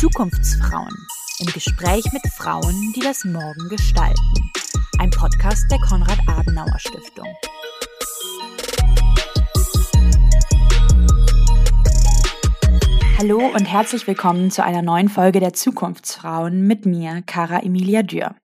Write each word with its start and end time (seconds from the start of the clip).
Zukunftsfrauen 0.00 0.96
im 1.40 1.52
Gespräch 1.52 2.10
mit 2.12 2.22
Frauen, 2.38 2.94
die 2.96 3.00
das 3.00 3.26
Morgen 3.26 3.68
gestalten. 3.68 4.50
Ein 4.98 5.10
Podcast 5.10 5.70
der 5.70 5.78
Konrad-Adenauer-Stiftung. 5.80 7.26
Hallo 13.18 13.40
und 13.54 13.66
herzlich 13.66 14.06
willkommen 14.06 14.50
zu 14.50 14.64
einer 14.64 14.80
neuen 14.80 15.10
Folge 15.10 15.40
der 15.40 15.52
Zukunftsfrauen 15.52 16.66
mit 16.66 16.86
mir, 16.86 17.22
Cara 17.26 17.62
Emilia 17.62 18.02
Dürr. 18.02 18.34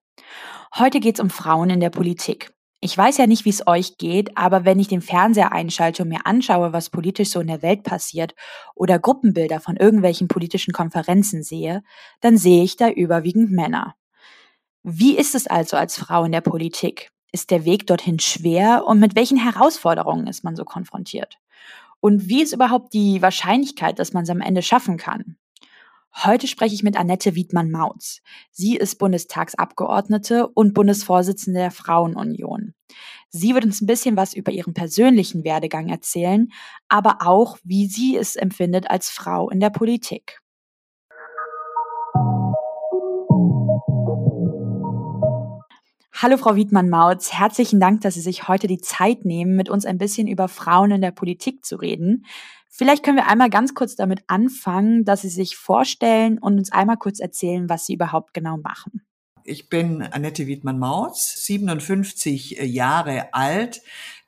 Heute 0.77 0.99
geht 0.99 1.15
es 1.15 1.21
um 1.21 1.29
Frauen 1.29 1.69
in 1.69 1.79
der 1.79 1.89
Politik. 1.89 2.51
Ich 2.81 2.97
weiß 2.97 3.15
ja 3.15 3.27
nicht, 3.27 3.45
wie 3.45 3.49
es 3.49 3.65
euch 3.65 3.97
geht, 3.97 4.37
aber 4.37 4.65
wenn 4.65 4.77
ich 4.77 4.89
den 4.89 5.01
Fernseher 5.01 5.53
einschalte 5.53 6.03
und 6.03 6.09
mir 6.09 6.25
anschaue, 6.25 6.73
was 6.73 6.89
politisch 6.89 7.29
so 7.29 7.39
in 7.39 7.47
der 7.47 7.61
Welt 7.61 7.83
passiert 7.83 8.35
oder 8.75 8.99
Gruppenbilder 8.99 9.61
von 9.61 9.77
irgendwelchen 9.77 10.27
politischen 10.27 10.73
Konferenzen 10.73 11.43
sehe, 11.43 11.81
dann 12.19 12.35
sehe 12.37 12.61
ich 12.61 12.75
da 12.75 12.89
überwiegend 12.89 13.51
Männer. 13.51 13.95
Wie 14.83 15.17
ist 15.17 15.33
es 15.33 15.47
also 15.47 15.77
als 15.77 15.97
Frau 15.97 16.25
in 16.25 16.33
der 16.33 16.41
Politik? 16.41 17.09
Ist 17.31 17.51
der 17.51 17.63
Weg 17.63 17.87
dorthin 17.87 18.19
schwer 18.19 18.83
und 18.85 18.99
mit 18.99 19.15
welchen 19.15 19.37
Herausforderungen 19.37 20.27
ist 20.27 20.43
man 20.43 20.57
so 20.57 20.65
konfrontiert? 20.65 21.37
Und 22.01 22.27
wie 22.27 22.43
ist 22.43 22.51
überhaupt 22.51 22.93
die 22.93 23.21
Wahrscheinlichkeit, 23.21 23.97
dass 23.97 24.11
man 24.11 24.23
es 24.23 24.29
am 24.29 24.41
Ende 24.41 24.61
schaffen 24.61 24.97
kann? 24.97 25.37
Heute 26.23 26.47
spreche 26.47 26.73
ich 26.73 26.81
mit 26.81 26.95
Annette 26.95 27.35
Wiedmann-Mautz. 27.35 28.21
Sie 28.49 28.77
ist 28.77 28.99
Bundestagsabgeordnete 28.99 30.47
und 30.47 30.73
Bundesvorsitzende 30.73 31.59
der 31.59 31.71
Frauenunion. 31.71 32.73
Sie 33.29 33.53
wird 33.53 33.65
uns 33.65 33.81
ein 33.81 33.85
bisschen 33.85 34.15
was 34.15 34.33
über 34.33 34.53
ihren 34.53 34.73
persönlichen 34.73 35.43
Werdegang 35.43 35.89
erzählen, 35.89 36.47
aber 36.87 37.17
auch, 37.19 37.57
wie 37.65 37.87
sie 37.87 38.15
es 38.15 38.37
empfindet 38.37 38.89
als 38.89 39.09
Frau 39.09 39.49
in 39.49 39.59
der 39.59 39.71
Politik. 39.71 40.39
Hallo 46.17 46.37
Frau 46.37 46.55
Wiedmann-Mautz, 46.55 47.33
herzlichen 47.33 47.81
Dank, 47.81 47.99
dass 48.01 48.13
Sie 48.13 48.21
sich 48.21 48.47
heute 48.47 48.67
die 48.67 48.79
Zeit 48.79 49.25
nehmen, 49.25 49.57
mit 49.57 49.69
uns 49.69 49.85
ein 49.85 49.97
bisschen 49.97 50.29
über 50.29 50.47
Frauen 50.47 50.91
in 50.91 51.01
der 51.01 51.11
Politik 51.11 51.65
zu 51.65 51.75
reden. 51.75 52.25
Vielleicht 52.77 53.03
können 53.05 53.15
wir 53.15 53.27
einmal 53.27 53.49
ganz 53.49 53.73
kurz 53.73 53.95
damit 53.95 54.23
anfangen, 54.27 55.05
dass 55.05 55.21
Sie 55.21 55.29
sich 55.29 55.55
vorstellen 55.55 56.37
und 56.37 56.57
uns 56.57 56.73
einmal 56.73 56.97
kurz 56.97 57.21
erzählen, 57.21 57.69
was 57.69 57.85
Sie 57.85 57.93
überhaupt 57.93 58.33
genau 58.33 58.57
machen. 58.57 59.01
Ich 59.45 59.69
bin 59.69 60.01
Annette 60.01 60.45
Wiedmann-Mautz, 60.45 61.45
57 61.45 62.59
Jahre 62.63 63.33
alt, 63.33 63.81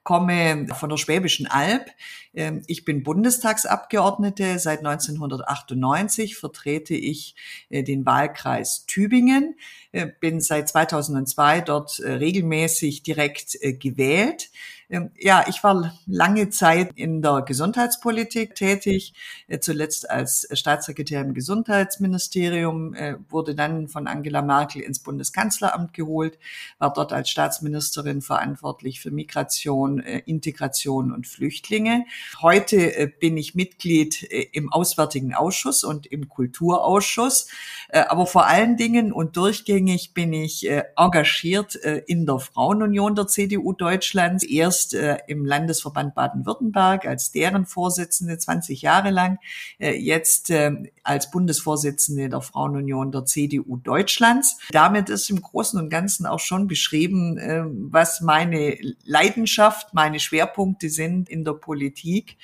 komme 0.04 0.68
von 0.74 0.90
der 0.90 0.96
Schwäbischen 0.96 1.48
Alb. 1.48 1.92
Ähm, 2.34 2.62
ich 2.68 2.86
bin 2.86 3.04
Bundestagsabgeordnete. 3.04 4.60
Seit 4.60 4.80
1998 4.80 6.38
vertrete 6.38 6.94
ich 6.94 7.36
äh, 7.70 7.84
den 7.84 8.06
Wahlkreis 8.06 8.86
Tübingen, 8.86 9.56
äh, 9.92 10.08
bin 10.22 10.40
seit 10.40 10.70
2002 10.70 11.60
dort 11.60 12.00
äh, 12.00 12.14
regelmäßig 12.14 13.04
direkt 13.04 13.58
gewählt. 13.82 14.50
Ähm, 14.90 15.12
ja, 15.20 15.44
ich 15.50 15.64
war 15.66 15.94
lange 16.06 16.50
Zeit 16.50 16.92
in 16.96 17.22
der 17.22 17.42
Gesundheitspolitik 17.42 18.56
tätig, 18.56 19.14
äh, 19.48 19.60
zuletzt 19.60 20.10
als 20.10 20.48
Staatssekretär 20.54 21.20
im 21.22 21.34
Gesundheitsministerium, 21.34 22.94
äh, 22.94 23.16
wurde 23.28 23.54
dann 23.54 23.90
von 23.90 24.08
Angela 24.08 24.42
Merkel 24.42 24.82
ins 24.82 25.00
Bundeskanzleramt 25.00 25.94
geholt, 25.94 26.40
war 26.80 26.94
dort 26.94 27.12
als 27.12 27.30
Staatsministerin 27.30 28.22
verantwortlich 28.22 29.02
für 29.02 29.12
Migration, 29.12 30.00
äh, 30.00 30.20
Integration 30.26 31.12
und 31.12 31.28
Flüchtlinge. 31.28 32.06
Heute 32.42 33.12
bin 33.20 33.36
ich 33.36 33.56
Mitglied 33.56 34.24
im 34.24 34.72
Auswärtigen 34.72 35.34
Ausschuss 35.34 35.84
und 35.84 36.06
im 36.06 36.30
Kulturausschuss, 36.30 37.50
aber 37.90 38.26
vor 38.26 38.46
allen 38.48 38.78
Dingen 38.78 39.12
und 39.12 39.38
durchgängig 39.38 40.14
bin 40.14 40.34
ich 40.34 40.70
engagiert 40.96 41.76
in 41.76 42.26
der 42.26 42.40
Frauenunion 42.40 43.16
der 43.16 43.28
CDU 43.28 43.74
Deutschlands. 43.74 44.44
Erst 44.44 44.77
erst 44.78 44.94
äh, 44.94 45.18
im 45.28 45.44
Landesverband 45.44 46.14
Baden-Württemberg 46.14 47.06
als 47.06 47.32
deren 47.32 47.66
Vorsitzende 47.66 48.38
20 48.38 48.84
Jahre 48.84 49.10
lang, 49.10 49.40
äh, 49.80 49.94
jetzt 49.94 50.52
äh, 50.52 50.72
als 51.04 51.32
Bundesvorsitzende 51.32 52.30
der 52.30 52.42
Frauenunion 52.42 53.12
der 53.12 53.26
CDU 53.26 53.78
Deutschlands. 53.78 54.60
Damit 54.72 55.10
ist 55.10 55.30
im 55.32 55.42
Großen 55.42 55.80
und 55.80 55.90
Ganzen 55.90 56.28
auch 56.28 56.40
schon 56.40 56.68
beschrieben, 56.68 57.38
äh, 57.38 57.64
was 57.66 58.22
meine 58.22 58.78
Leidenschaft, 59.04 59.94
meine 59.94 60.20
Schwerpunkte 60.20 60.90
sind 60.90 61.28
in 61.28 61.44
der 61.44 61.54
Politik. 61.54 62.38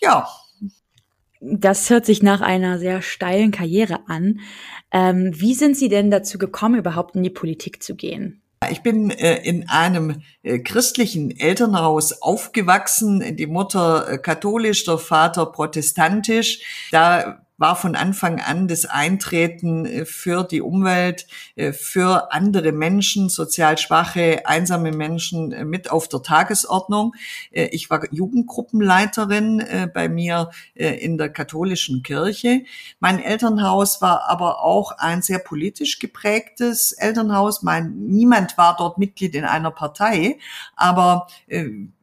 Ja, 0.00 0.28
das 1.40 1.90
hört 1.90 2.06
sich 2.06 2.22
nach 2.22 2.40
einer 2.40 2.78
sehr 2.78 3.02
steilen 3.02 3.50
Karriere 3.50 4.00
an. 4.06 4.40
Ähm, 4.92 5.32
wie 5.34 5.54
sind 5.54 5.76
Sie 5.76 5.88
denn 5.88 6.10
dazu 6.10 6.38
gekommen, 6.38 6.78
überhaupt 6.78 7.16
in 7.16 7.22
die 7.24 7.30
Politik 7.30 7.82
zu 7.82 7.96
gehen? 7.96 8.41
Ich 8.70 8.82
bin 8.82 9.10
äh, 9.10 9.42
in 9.42 9.68
einem 9.68 10.22
äh, 10.42 10.58
christlichen 10.58 11.38
Elternhaus 11.38 12.22
aufgewachsen, 12.22 13.36
die 13.36 13.46
Mutter 13.46 14.08
äh, 14.08 14.18
katholisch, 14.18 14.84
der 14.84 14.98
Vater 14.98 15.46
protestantisch. 15.46 16.88
Da 16.90 17.41
war 17.58 17.76
von 17.76 17.94
Anfang 17.94 18.40
an 18.40 18.66
das 18.66 18.86
Eintreten 18.86 19.86
äh, 19.86 20.04
für 20.04 20.44
die 20.44 20.60
Umwelt, 20.60 21.26
äh, 21.54 21.72
für 21.72 22.32
andere 22.32 22.72
Menschen, 22.72 23.28
sozial 23.28 23.78
schwache, 23.78 24.42
einsame 24.46 24.92
Menschen 24.92 25.52
äh, 25.52 25.64
mit 25.64 25.90
auf 25.90 26.08
der 26.08 26.22
Tagesordnung. 26.22 27.14
Ich 27.50 27.90
war 27.90 28.02
Jugendgruppenleiterin 28.10 29.90
bei 29.94 30.08
mir 30.08 30.50
in 30.74 31.18
der 31.18 31.28
katholischen 31.28 32.02
Kirche. 32.02 32.64
Mein 33.00 33.22
Elternhaus 33.22 34.00
war 34.00 34.28
aber 34.28 34.62
auch 34.62 34.92
ein 34.92 35.22
sehr 35.22 35.38
politisch 35.38 35.98
geprägtes 35.98 36.92
Elternhaus. 36.92 37.62
Mein, 37.62 37.94
niemand 38.06 38.58
war 38.58 38.76
dort 38.76 38.98
Mitglied 38.98 39.34
in 39.34 39.44
einer 39.44 39.70
Partei, 39.70 40.38
aber 40.76 41.26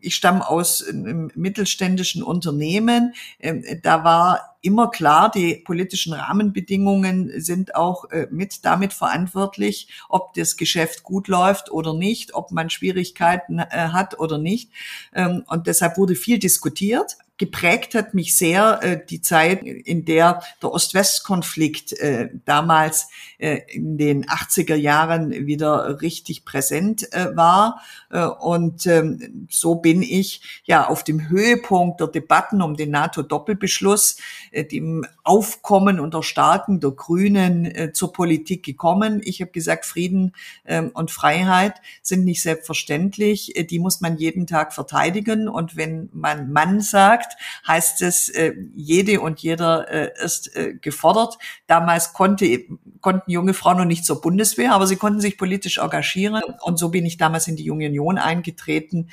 ich 0.01 0.15
stamme 0.15 0.47
aus 0.47 0.85
einem 0.87 1.31
mittelständischen 1.35 2.23
Unternehmen. 2.23 3.13
Ähm, 3.39 3.63
da 3.83 4.03
war 4.03 4.55
immer 4.61 4.89
klar, 4.89 5.31
die 5.31 5.55
politischen 5.55 6.13
Rahmenbedingungen 6.13 7.31
sind 7.41 7.75
auch 7.75 8.09
äh, 8.11 8.27
mit 8.31 8.65
damit 8.65 8.93
verantwortlich, 8.93 9.89
ob 10.09 10.33
das 10.33 10.57
Geschäft 10.57 11.03
gut 11.03 11.27
läuft 11.27 11.71
oder 11.71 11.93
nicht, 11.93 12.33
ob 12.33 12.51
man 12.51 12.69
Schwierigkeiten 12.69 13.59
äh, 13.59 13.65
hat 13.69 14.19
oder 14.19 14.37
nicht. 14.37 14.71
Ähm, 15.13 15.43
und 15.47 15.67
deshalb 15.67 15.97
wurde 15.97 16.15
viel 16.15 16.39
diskutiert 16.39 17.17
geprägt 17.39 17.95
hat 17.95 18.13
mich 18.13 18.37
sehr 18.37 18.79
äh, 18.83 18.99
die 19.03 19.21
Zeit, 19.21 19.63
in 19.63 20.05
der 20.05 20.43
der 20.61 20.71
Ost-West-Konflikt 20.71 21.93
äh, 21.93 22.29
damals 22.45 23.07
äh, 23.39 23.61
in 23.69 23.97
den 23.97 24.25
80er 24.25 24.75
Jahren 24.75 25.31
wieder 25.47 26.01
richtig 26.01 26.43
präsent 26.43 27.11
äh, 27.13 27.35
war. 27.35 27.81
Äh, 28.11 28.25
und 28.25 28.85
ähm, 28.85 29.47
so 29.49 29.75
bin 29.75 30.03
ich 30.03 30.61
ja 30.65 30.87
auf 30.87 31.03
dem 31.03 31.29
Höhepunkt 31.29 32.01
der 32.01 32.07
Debatten 32.07 32.61
um 32.61 32.75
den 32.75 32.91
NATO-Doppelbeschluss, 32.91 34.17
äh, 34.51 34.65
dem 34.65 35.05
Aufkommen 35.23 35.99
und 35.99 36.15
Erstarken 36.15 36.81
der 36.81 36.91
Grünen 36.91 37.65
äh, 37.65 37.93
zur 37.93 38.11
Politik 38.11 38.63
gekommen. 38.63 39.21
Ich 39.23 39.41
habe 39.41 39.51
gesagt, 39.51 39.85
Frieden 39.85 40.33
äh, 40.65 40.81
und 40.81 41.09
Freiheit 41.09 41.75
sind 42.01 42.25
nicht 42.25 42.41
selbstverständlich. 42.41 43.55
Äh, 43.55 43.63
die 43.63 43.79
muss 43.79 44.01
man 44.01 44.17
jeden 44.17 44.45
Tag 44.45 44.73
verteidigen. 44.73 45.47
Und 45.47 45.77
wenn 45.77 46.09
man 46.11 46.51
Mann 46.51 46.81
sagt, 46.81 47.28
sagt, 47.29 47.37
heißt 47.67 48.01
es, 48.01 48.29
äh, 48.29 48.53
jede 48.73 49.21
und 49.21 49.39
jeder 49.39 49.89
äh, 49.89 50.11
ist 50.23 50.55
äh, 50.55 50.73
gefordert. 50.75 51.37
Damals 51.67 52.13
konnte, 52.13 52.65
konnten 53.01 53.31
junge 53.31 53.53
Frauen 53.53 53.77
noch 53.77 53.85
nicht 53.85 54.05
zur 54.05 54.21
Bundeswehr, 54.21 54.73
aber 54.73 54.87
sie 54.87 54.95
konnten 54.95 55.21
sich 55.21 55.37
politisch 55.37 55.77
engagieren. 55.77 56.41
Und 56.61 56.79
so 56.79 56.89
bin 56.89 57.05
ich 57.05 57.17
damals 57.17 57.47
in 57.47 57.55
die 57.55 57.63
Junge 57.63 57.87
Union 57.87 58.17
eingetreten. 58.17 59.09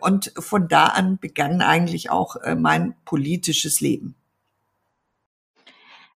Und 0.00 0.32
von 0.38 0.68
da 0.68 0.86
an 0.86 1.18
begann 1.18 1.62
eigentlich 1.62 2.10
auch 2.10 2.36
mein 2.56 2.94
politisches 3.04 3.80
Leben. 3.80 4.14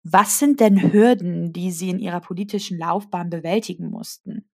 Was 0.04 0.40
sind 0.40 0.60
denn 0.60 0.94
Hürden, 0.94 1.54
die 1.54 1.72
Sie 1.72 1.90
in 1.90 2.00
Ihrer 2.00 2.22
politischen 2.22 2.78
Laufbahn 2.78 3.30
bewältigen 3.30 3.90
mussten? 3.90 4.46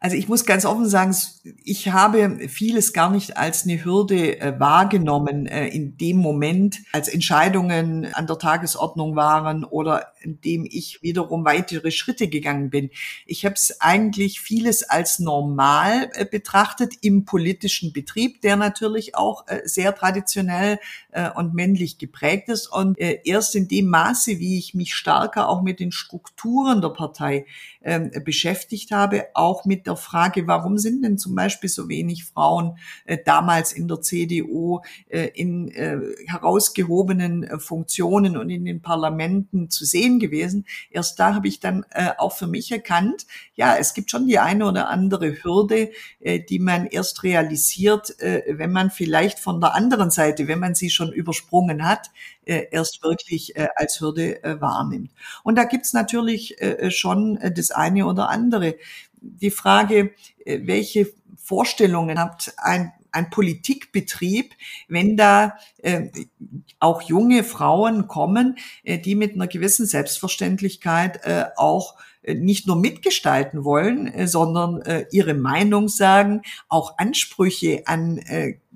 Also 0.00 0.16
ich 0.16 0.28
muss 0.28 0.44
ganz 0.44 0.64
offen 0.64 0.88
sagen, 0.88 1.16
ich 1.64 1.88
habe 1.88 2.48
vieles 2.48 2.92
gar 2.92 3.10
nicht 3.10 3.36
als 3.36 3.64
eine 3.64 3.84
Hürde 3.84 4.40
äh, 4.40 4.58
wahrgenommen 4.60 5.46
äh, 5.46 5.68
in 5.68 5.96
dem 5.96 6.18
Moment, 6.18 6.78
als 6.92 7.08
Entscheidungen 7.08 8.06
an 8.12 8.26
der 8.26 8.38
Tagesordnung 8.38 9.16
waren 9.16 9.64
oder 9.64 10.12
in 10.20 10.40
dem 10.40 10.66
ich 10.68 11.02
wiederum 11.02 11.44
weitere 11.44 11.90
Schritte 11.90 12.28
gegangen 12.28 12.70
bin. 12.70 12.90
Ich 13.26 13.44
habe 13.44 13.54
es 13.54 13.80
eigentlich 13.80 14.40
vieles 14.40 14.82
als 14.82 15.18
normal 15.18 16.10
äh, 16.12 16.24
betrachtet 16.24 16.94
im 17.00 17.24
politischen 17.24 17.92
Betrieb, 17.92 18.42
der 18.42 18.56
natürlich 18.56 19.14
auch 19.14 19.44
sehr 19.64 19.94
traditionell 19.94 20.78
und 21.34 21.54
männlich 21.54 21.98
geprägt 21.98 22.48
ist. 22.48 22.66
Und 22.66 22.98
erst 22.98 23.54
in 23.54 23.68
dem 23.68 23.88
Maße, 23.88 24.38
wie 24.38 24.58
ich 24.58 24.74
mich 24.74 24.94
stärker 24.94 25.48
auch 25.48 25.62
mit 25.62 25.80
den 25.80 25.92
Strukturen 25.92 26.80
der 26.80 26.90
Partei 26.90 27.46
ähm, 27.86 28.10
beschäftigt 28.24 28.90
habe, 28.90 29.26
auch 29.32 29.64
mit 29.64 29.86
der 29.86 29.96
Frage, 29.96 30.48
warum 30.48 30.76
sind 30.76 31.04
denn 31.04 31.18
zum 31.18 31.36
Beispiel 31.36 31.70
so 31.70 31.88
wenig 31.88 32.24
Frauen 32.24 32.78
äh, 33.04 33.16
damals 33.24 33.72
in 33.72 33.86
der 33.86 34.02
CDU 34.02 34.80
äh, 35.08 35.28
in 35.34 35.68
äh, 35.68 36.00
herausgehobenen 36.26 37.44
äh, 37.44 37.58
Funktionen 37.60 38.36
und 38.36 38.50
in 38.50 38.64
den 38.64 38.82
Parlamenten 38.82 39.70
zu 39.70 39.84
sehen 39.84 40.18
gewesen. 40.18 40.66
Erst 40.90 41.20
da 41.20 41.36
habe 41.36 41.46
ich 41.46 41.60
dann 41.60 41.86
äh, 41.90 42.10
auch 42.18 42.32
für 42.32 42.48
mich 42.48 42.72
erkannt, 42.72 43.26
ja, 43.54 43.76
es 43.76 43.94
gibt 43.94 44.10
schon 44.10 44.26
die 44.26 44.40
eine 44.40 44.66
oder 44.66 44.88
andere 44.88 45.44
Hürde, 45.44 45.90
äh, 46.18 46.40
die 46.40 46.58
man 46.58 46.86
erst 46.86 47.22
realisiert, 47.22 48.18
äh, 48.18 48.42
wenn 48.48 48.72
man 48.72 48.90
vielleicht 48.90 49.38
von 49.38 49.60
der 49.60 49.74
anderen 49.74 50.10
Seite, 50.10 50.48
wenn 50.48 50.58
man 50.58 50.74
sie 50.74 50.90
schon 50.90 51.12
übersprungen 51.12 51.88
hat, 51.88 52.10
erst 52.46 53.02
wirklich 53.02 53.56
äh, 53.56 53.68
als 53.76 54.00
Hürde 54.00 54.42
äh, 54.42 54.60
wahrnimmt. 54.60 55.10
Und 55.42 55.56
da 55.56 55.64
gibt's 55.64 55.92
natürlich 55.92 56.60
äh, 56.60 56.90
schon 56.90 57.36
äh, 57.38 57.52
das 57.52 57.70
eine 57.70 58.06
oder 58.06 58.28
andere. 58.28 58.76
Die 59.20 59.50
Frage, 59.50 60.12
äh, 60.44 60.60
welche 60.64 61.12
Vorstellungen 61.36 62.18
hat 62.18 62.54
ein 62.58 62.92
ein 63.16 63.30
Politikbetrieb, 63.30 64.54
wenn 64.88 65.16
da 65.16 65.56
äh, 65.78 66.10
auch 66.78 67.00
junge 67.00 67.44
Frauen 67.44 68.08
kommen, 68.08 68.58
äh, 68.84 68.98
die 68.98 69.14
mit 69.14 69.34
einer 69.34 69.46
gewissen 69.46 69.86
Selbstverständlichkeit 69.86 71.24
äh, 71.24 71.46
auch 71.56 71.94
äh, 72.22 72.34
nicht 72.34 72.66
nur 72.66 72.76
mitgestalten 72.76 73.64
wollen, 73.64 74.06
äh, 74.06 74.28
sondern 74.28 74.82
äh, 74.82 75.06
ihre 75.10 75.34
Meinung 75.34 75.88
sagen, 75.88 76.42
auch 76.68 76.98
Ansprüche 76.98 77.82
an 77.86 78.20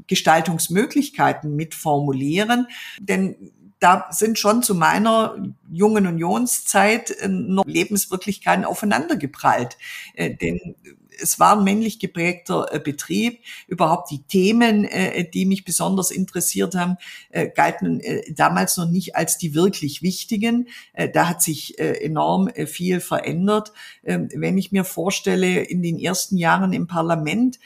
Gestaltungsmöglichkeiten 0.07 1.55
mitformulieren. 1.55 2.67
Denn 2.99 3.53
da 3.81 4.07
sind 4.11 4.39
schon 4.39 4.63
zu 4.63 4.75
meiner 4.75 5.37
jungen 5.71 6.07
Unionszeit 6.07 7.17
noch 7.29 7.65
Lebenswirklichkeiten 7.65 8.65
aufeinandergeprallt. 8.65 9.79
Denn 10.17 10.77
es 11.23 11.39
war 11.39 11.57
ein 11.57 11.65
männlich 11.65 11.99
geprägter 11.99 12.69
äh, 12.73 12.79
Betrieb. 12.79 13.41
Überhaupt 13.67 14.11
die 14.11 14.23
Themen, 14.23 14.85
äh, 14.85 15.29
die 15.29 15.47
mich 15.47 15.65
besonders 15.65 16.11
interessiert 16.11 16.75
haben, 16.75 16.97
äh, 17.31 17.49
galten 17.49 18.01
damals 18.35 18.77
noch 18.77 18.89
nicht 18.89 19.17
als 19.17 19.39
die 19.39 19.55
wirklich 19.55 20.03
wichtigen. 20.03 20.69
da 21.13 21.29
hat 21.29 21.43
sich 21.43 21.79
enorm 21.79 22.51
viel 22.67 23.01
verändert. 23.01 23.73
Ähm, 24.05 24.29
wenn 24.35 24.59
ich 24.59 24.73
mir 24.73 24.85
vorstelle, 24.85 25.63
in 25.63 25.83
den 25.83 25.99
ersten 25.99 26.37
Jahren 26.37 26.73
im 26.73 26.87
Parlament, 26.87 27.59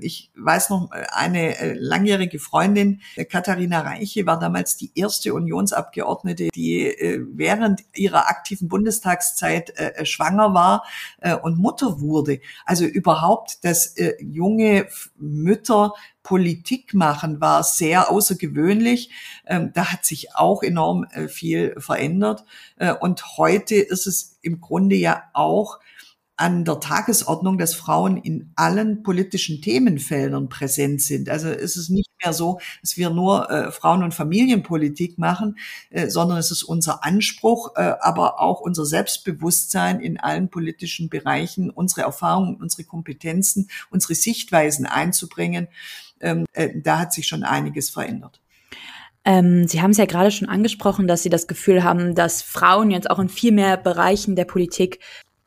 ich 0.00 0.30
weiß 0.36 0.70
noch, 0.70 0.90
äh, 0.92 1.04
eine 1.10 1.58
äh, 1.58 1.74
langjährige 1.78 2.38
Freundin, 2.38 3.00
äh, 3.16 3.24
Katharina 3.24 3.80
Reiche, 3.80 4.26
war 4.26 4.38
damals 4.38 4.76
die 4.76 4.90
erste 4.94 5.34
Unionsabgeordnete, 5.34 6.48
die 6.54 6.94
während 7.32 7.82
ihrer 7.94 8.28
aktiven 8.28 8.68
Bundestagszeit 8.68 9.72
schwanger 10.04 10.54
war 10.54 10.84
und 11.42 11.58
Mutter 11.58 12.00
wurde. 12.00 12.40
Also 12.64 12.84
überhaupt, 12.84 13.64
dass 13.64 13.94
junge 14.20 14.86
Mütter 15.16 15.92
Politik 16.22 16.94
machen, 16.94 17.40
war 17.40 17.62
sehr 17.62 18.10
außergewöhnlich. 18.10 19.10
Ähm, 19.46 19.72
da 19.74 19.92
hat 19.92 20.04
sich 20.04 20.34
auch 20.34 20.62
enorm 20.62 21.06
viel 21.28 21.74
verändert. 21.78 22.44
Und 23.00 23.36
heute 23.36 23.74
ist 23.74 24.06
es 24.06 24.38
im 24.42 24.60
Grunde 24.60 24.96
ja 24.96 25.24
auch 25.32 25.78
an 26.36 26.64
der 26.64 26.80
Tagesordnung, 26.80 27.58
dass 27.58 27.74
Frauen 27.74 28.16
in 28.16 28.52
allen 28.56 29.02
politischen 29.02 29.62
Themenfeldern 29.62 30.48
präsent 30.48 31.00
sind. 31.00 31.28
Also 31.28 31.48
ist 31.48 31.76
es 31.76 31.90
nicht 31.90 32.10
mehr 32.22 32.32
so, 32.32 32.58
dass 32.80 32.96
wir 32.96 33.10
nur 33.10 33.50
äh, 33.50 33.70
Frauen- 33.70 34.02
und 34.02 34.14
Familienpolitik 34.14 35.16
machen, 35.16 35.58
äh, 35.90 36.08
sondern 36.08 36.38
es 36.38 36.50
ist 36.50 36.64
unser 36.64 37.04
Anspruch, 37.04 37.76
äh, 37.76 37.94
aber 38.00 38.40
auch 38.40 38.60
unser 38.60 38.84
Selbstbewusstsein 38.84 40.00
in 40.00 40.18
allen 40.18 40.48
politischen 40.48 41.08
Bereichen, 41.08 41.70
unsere 41.70 42.02
Erfahrungen, 42.02 42.56
unsere 42.56 42.84
Kompetenzen, 42.84 43.68
unsere 43.90 44.16
Sichtweisen 44.16 44.86
einzubringen. 44.86 45.68
Ähm, 46.20 46.46
äh, 46.52 46.70
da 46.74 46.98
hat 46.98 47.12
sich 47.12 47.28
schon 47.28 47.44
einiges 47.44 47.90
verändert. 47.90 48.40
Ähm, 49.24 49.66
Sie 49.66 49.80
haben 49.80 49.92
es 49.92 49.96
ja 49.96 50.04
gerade 50.04 50.30
schon 50.30 50.48
angesprochen, 50.48 51.08
dass 51.08 51.22
Sie 51.22 51.30
das 51.30 51.46
Gefühl 51.46 51.82
haben, 51.82 52.14
dass 52.14 52.42
Frauen 52.42 52.90
jetzt 52.90 53.10
auch 53.10 53.18
in 53.18 53.30
viel 53.30 53.52
mehr 53.52 53.76
Bereichen 53.76 54.36
der 54.36 54.44
Politik 54.44 55.00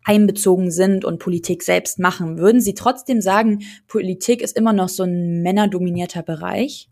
einbezogen 0.07 0.71
sind 0.71 1.05
und 1.05 1.19
Politik 1.19 1.63
selbst 1.63 1.99
machen. 1.99 2.37
Würden 2.37 2.61
Sie 2.61 2.73
trotzdem 2.73 3.21
sagen, 3.21 3.63
Politik 3.87 4.41
ist 4.41 4.55
immer 4.55 4.73
noch 4.73 4.89
so 4.89 5.03
ein 5.03 5.41
männerdominierter 5.41 6.23
Bereich? 6.23 6.89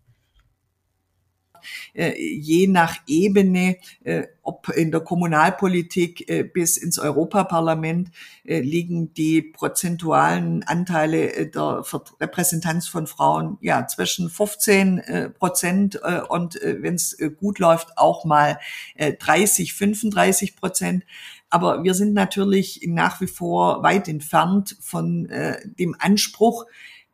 Äh, 1.93 2.13
je 2.19 2.67
nach 2.67 2.97
Ebene, 3.07 3.77
äh, 4.03 4.23
ob 4.41 4.69
in 4.69 4.91
der 4.91 5.01
Kommunalpolitik 5.01 6.29
äh, 6.29 6.43
bis 6.43 6.77
ins 6.77 6.99
Europaparlament, 6.99 8.11
liegen 8.43 9.11
die 9.15 9.41
prozentualen 9.41 10.61
Anteile 10.63 11.47
der 11.47 11.83
Repräsentanz 12.19 12.87
von 12.87 13.07
Frauen 13.07 13.57
ja 13.59 13.87
zwischen 13.87 14.29
15 14.29 15.33
Prozent 15.39 15.99
und 16.29 16.59
wenn 16.61 16.93
es 16.93 17.17
gut 17.39 17.57
läuft 17.57 17.97
auch 17.97 18.23
mal 18.23 18.59
30, 18.97 19.73
35 19.73 20.55
Prozent. 20.55 21.05
Aber 21.49 21.83
wir 21.83 21.93
sind 21.93 22.13
natürlich 22.13 22.81
nach 22.87 23.21
wie 23.21 23.27
vor 23.27 23.83
weit 23.83 24.07
entfernt 24.07 24.77
von 24.81 25.29
äh, 25.29 25.59
dem 25.65 25.95
Anspruch, 25.99 26.65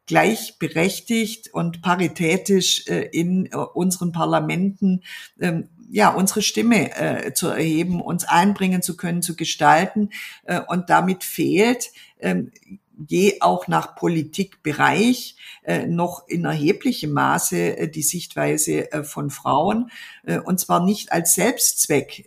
gleichberechtigt 0.08 1.54
und 1.54 1.82
paritätisch 1.82 2.88
äh, 2.88 3.08
in 3.12 3.46
äh, 3.46 3.56
unseren 3.56 4.12
Parlamenten 4.12 5.04
ähm, 5.40 5.70
ja 5.92 6.10
unsere 6.10 6.42
Stimme 6.42 6.96
äh, 6.96 7.34
zu 7.34 7.48
erheben, 7.48 8.02
uns 8.02 8.24
einbringen 8.24 8.82
zu 8.82 8.98
können, 8.98 9.22
zu 9.22 9.36
gestalten. 9.36 10.10
Äh, 10.44 10.62
und 10.68 10.90
damit 10.90 11.24
fehlt 11.24 11.92
ähm, 12.20 12.52
je 13.08 13.38
auch 13.42 13.68
nach 13.68 13.96
Politikbereich 13.96 15.36
äh, 15.64 15.88
noch 15.88 16.28
in 16.28 16.46
erheblichem 16.46 17.12
Maße 17.12 17.78
äh, 17.78 17.90
die 17.90 18.04
Sichtweise 18.04 18.90
von 19.04 19.30
Frauen 19.30 19.92
und 20.44 20.60
zwar 20.60 20.84
nicht 20.84 21.12
als 21.12 21.34
Selbstzweck. 21.34 22.26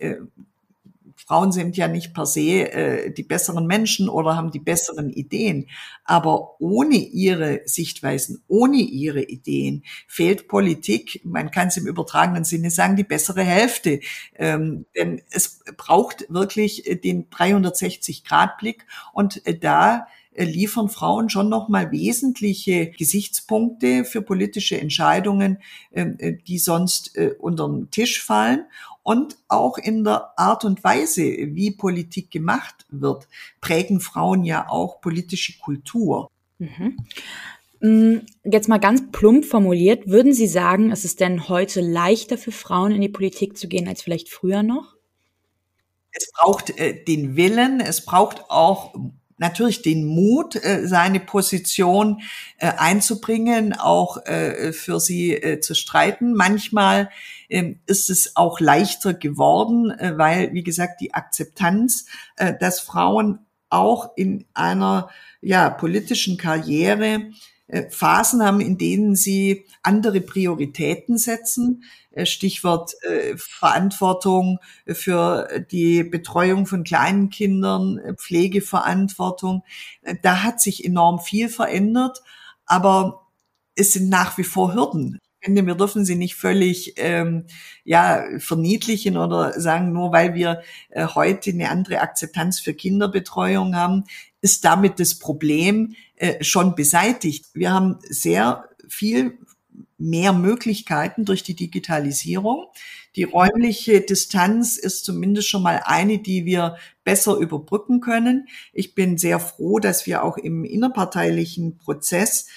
Frauen 1.25 1.51
sind 1.51 1.75
ja 1.75 1.87
nicht 1.87 2.13
per 2.13 2.25
se 2.25 2.71
äh, 2.71 3.11
die 3.11 3.23
besseren 3.23 3.65
Menschen 3.65 4.09
oder 4.09 4.35
haben 4.35 4.51
die 4.51 4.59
besseren 4.59 5.09
Ideen. 5.09 5.67
Aber 6.03 6.61
ohne 6.61 6.95
ihre 6.95 7.61
Sichtweisen, 7.65 8.43
ohne 8.47 8.77
ihre 8.77 9.23
Ideen 9.23 9.83
fehlt 10.07 10.47
Politik, 10.47 11.21
man 11.23 11.49
kann 11.49 11.69
es 11.69 11.77
im 11.77 11.87
übertragenen 11.87 12.43
Sinne 12.43 12.69
sagen, 12.69 12.95
die 12.95 13.03
bessere 13.03 13.43
Hälfte. 13.43 14.01
Ähm, 14.35 14.85
denn 14.95 15.21
es 15.31 15.61
braucht 15.77 16.25
wirklich 16.29 16.83
den 17.03 17.29
360-Grad-Blick 17.29 18.85
und 19.13 19.45
äh, 19.47 19.57
da 19.57 20.07
liefern 20.43 20.89
Frauen 20.89 21.29
schon 21.29 21.49
nochmal 21.49 21.91
wesentliche 21.91 22.91
Gesichtspunkte 22.91 24.03
für 24.03 24.21
politische 24.21 24.79
Entscheidungen, 24.79 25.59
ähm, 25.93 26.15
äh, 26.19 26.33
die 26.33 26.59
sonst 26.59 27.15
äh, 27.15 27.35
unter 27.39 27.67
den 27.67 27.89
Tisch 27.91 28.21
fallen. 28.23 28.65
Und 29.03 29.37
auch 29.47 29.77
in 29.77 30.03
der 30.03 30.37
Art 30.37 30.65
und 30.65 30.83
Weise, 30.83 31.21
wie 31.21 31.71
Politik 31.71 32.31
gemacht 32.31 32.85
wird, 32.89 33.27
prägen 33.61 33.99
Frauen 33.99 34.43
ja 34.43 34.67
auch 34.67 34.99
politische 34.99 35.59
Kultur. 35.59 36.31
Mhm. 36.57 36.97
Mm, 37.81 38.25
jetzt 38.43 38.67
mal 38.67 38.79
ganz 38.79 39.03
plump 39.11 39.45
formuliert, 39.45 40.07
würden 40.07 40.33
Sie 40.33 40.47
sagen, 40.47 40.91
ist 40.91 41.05
es 41.05 41.15
denn 41.15 41.49
heute 41.49 41.81
leichter 41.81 42.37
für 42.37 42.51
Frauen 42.51 42.91
in 42.91 43.01
die 43.01 43.09
Politik 43.09 43.57
zu 43.57 43.67
gehen 43.67 43.87
als 43.87 44.01
vielleicht 44.01 44.29
früher 44.29 44.63
noch? 44.63 44.95
Es 46.11 46.31
braucht 46.31 46.71
äh, 46.79 47.03
den 47.03 47.35
Willen, 47.35 47.81
es 47.81 48.05
braucht 48.05 48.49
auch 48.49 48.95
natürlich 49.37 49.81
den 49.81 50.05
Mut, 50.05 50.55
äh, 50.55 50.87
seine 50.87 51.19
Position 51.19 52.21
äh, 52.57 52.71
einzubringen, 52.77 53.73
auch 53.73 54.25
äh, 54.25 54.71
für 54.73 54.99
sie 54.99 55.59
zu 55.61 55.75
streiten. 55.75 56.33
Manchmal 56.33 57.09
ähm, 57.49 57.79
ist 57.85 58.09
es 58.09 58.35
auch 58.35 58.59
leichter 58.59 59.13
geworden, 59.13 59.93
weil, 60.17 60.53
wie 60.53 60.63
gesagt, 60.63 61.01
die 61.01 61.13
Akzeptanz, 61.13 62.05
dass 62.59 62.79
Frauen 62.79 63.39
auch 63.69 64.11
in 64.15 64.45
einer 64.53 65.09
ja, 65.41 65.69
politischen 65.69 66.37
Karriere 66.37 67.31
Phasen 67.89 68.43
haben, 68.43 68.61
in 68.61 68.77
denen 68.77 69.15
sie 69.15 69.65
andere 69.81 70.21
Prioritäten 70.21 71.17
setzen, 71.17 71.83
äh, 72.11 72.25
Stichwort 72.25 72.93
äh, 73.03 73.35
Verantwortung 73.37 74.59
für 74.87 75.65
die 75.71 76.03
Betreuung 76.03 76.65
von 76.67 76.83
kleinen 76.83 77.29
Kindern, 77.29 77.97
äh, 77.97 78.13
Pflegeverantwortung. 78.13 79.63
Da 80.21 80.43
hat 80.43 80.61
sich 80.61 80.85
enorm 80.85 81.19
viel 81.19 81.49
verändert, 81.49 82.21
aber 82.65 83.27
es 83.75 83.93
sind 83.93 84.09
nach 84.09 84.37
wie 84.37 84.43
vor 84.43 84.73
Hürden. 84.73 85.19
Finde, 85.45 85.65
wir 85.67 85.75
dürfen 85.75 86.05
sie 86.05 86.15
nicht 86.15 86.35
völlig 86.35 86.95
ähm, 86.97 87.45
ja, 87.83 88.25
verniedlichen 88.39 89.15
oder 89.15 89.59
sagen, 89.59 89.93
nur 89.93 90.11
weil 90.11 90.33
wir 90.33 90.63
äh, 90.89 91.05
heute 91.05 91.51
eine 91.51 91.69
andere 91.69 92.01
Akzeptanz 92.01 92.59
für 92.59 92.73
Kinderbetreuung 92.73 93.75
haben, 93.75 94.05
ist 94.41 94.65
damit 94.65 94.99
das 94.99 95.19
Problem 95.19 95.95
äh, 96.15 96.43
schon 96.43 96.73
beseitigt. 96.73 97.45
Wir 97.53 97.71
haben 97.71 97.99
sehr 98.09 98.67
viel 98.87 99.37
mehr 99.99 100.33
Möglichkeiten 100.33 101.25
durch 101.25 101.43
die 101.43 101.55
Digitalisierung. 101.55 102.65
Die 103.15 103.23
räumliche 103.23 104.01
Distanz 104.01 104.77
ist 104.77 105.05
zumindest 105.05 105.47
schon 105.47 105.61
mal 105.61 105.81
eine, 105.85 106.17
die 106.17 106.45
wir 106.45 106.75
besser 107.03 107.37
überbrücken 107.37 108.01
können. 108.01 108.47
Ich 108.73 108.95
bin 108.95 109.17
sehr 109.17 109.39
froh, 109.39 109.79
dass 109.79 110.05
wir 110.05 110.23
auch 110.23 110.37
im 110.37 110.65
innerparteilichen 110.65 111.77
Prozess 111.77 112.47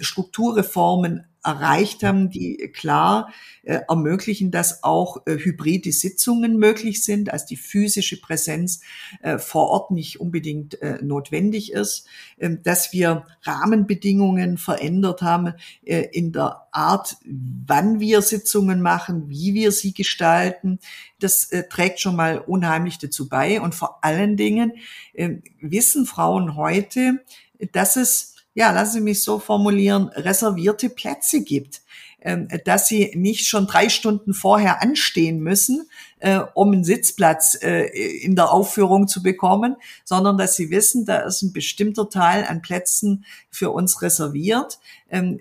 Strukturreformen 0.00 1.26
erreicht 1.42 2.02
haben, 2.02 2.30
die 2.30 2.70
klar 2.74 3.32
äh, 3.62 3.80
ermöglichen, 3.88 4.50
dass 4.50 4.82
auch 4.82 5.26
äh, 5.26 5.36
hybride 5.38 5.92
Sitzungen 5.92 6.58
möglich 6.58 7.02
sind, 7.02 7.32
als 7.32 7.46
die 7.46 7.56
physische 7.56 8.20
Präsenz 8.20 8.80
äh, 9.22 9.38
vor 9.38 9.68
Ort 9.68 9.90
nicht 9.90 10.20
unbedingt 10.20 10.80
äh, 10.82 10.98
notwendig 11.02 11.72
ist, 11.72 12.06
ähm, 12.38 12.62
dass 12.62 12.92
wir 12.92 13.24
Rahmenbedingungen 13.42 14.58
verändert 14.58 15.22
haben 15.22 15.54
äh, 15.84 16.08
in 16.12 16.32
der 16.32 16.66
Art, 16.72 17.16
wann 17.24 18.00
wir 18.00 18.20
Sitzungen 18.22 18.82
machen, 18.82 19.28
wie 19.28 19.54
wir 19.54 19.72
sie 19.72 19.94
gestalten. 19.94 20.78
Das 21.20 21.44
äh, 21.52 21.68
trägt 21.68 22.00
schon 22.00 22.16
mal 22.16 22.38
unheimlich 22.38 22.98
dazu 22.98 23.28
bei. 23.28 23.60
Und 23.60 23.74
vor 23.74 24.04
allen 24.04 24.36
Dingen 24.36 24.74
ähm, 25.14 25.42
wissen 25.60 26.04
Frauen 26.04 26.54
heute, 26.54 27.24
dass 27.72 27.96
es 27.96 28.34
ja, 28.54 28.72
lassen 28.72 28.94
Sie 28.94 29.00
mich 29.00 29.22
so 29.22 29.38
formulieren, 29.38 30.08
reservierte 30.08 30.90
Plätze 30.90 31.42
gibt, 31.42 31.82
ähm, 32.20 32.48
dass 32.64 32.88
Sie 32.88 33.12
nicht 33.14 33.46
schon 33.46 33.66
drei 33.66 33.88
Stunden 33.88 34.34
vorher 34.34 34.82
anstehen 34.82 35.40
müssen, 35.40 35.88
äh, 36.18 36.40
um 36.54 36.72
einen 36.72 36.84
Sitzplatz 36.84 37.56
äh, 37.62 37.86
in 38.18 38.36
der 38.36 38.52
Aufführung 38.52 39.08
zu 39.08 39.22
bekommen, 39.22 39.76
sondern 40.04 40.36
dass 40.36 40.56
Sie 40.56 40.70
wissen, 40.70 41.06
da 41.06 41.20
ist 41.20 41.42
ein 41.42 41.52
bestimmter 41.52 42.10
Teil 42.10 42.44
an 42.44 42.60
Plätzen 42.60 43.24
für 43.50 43.70
uns 43.70 44.02
reserviert. 44.02 44.80
Ähm, 45.08 45.40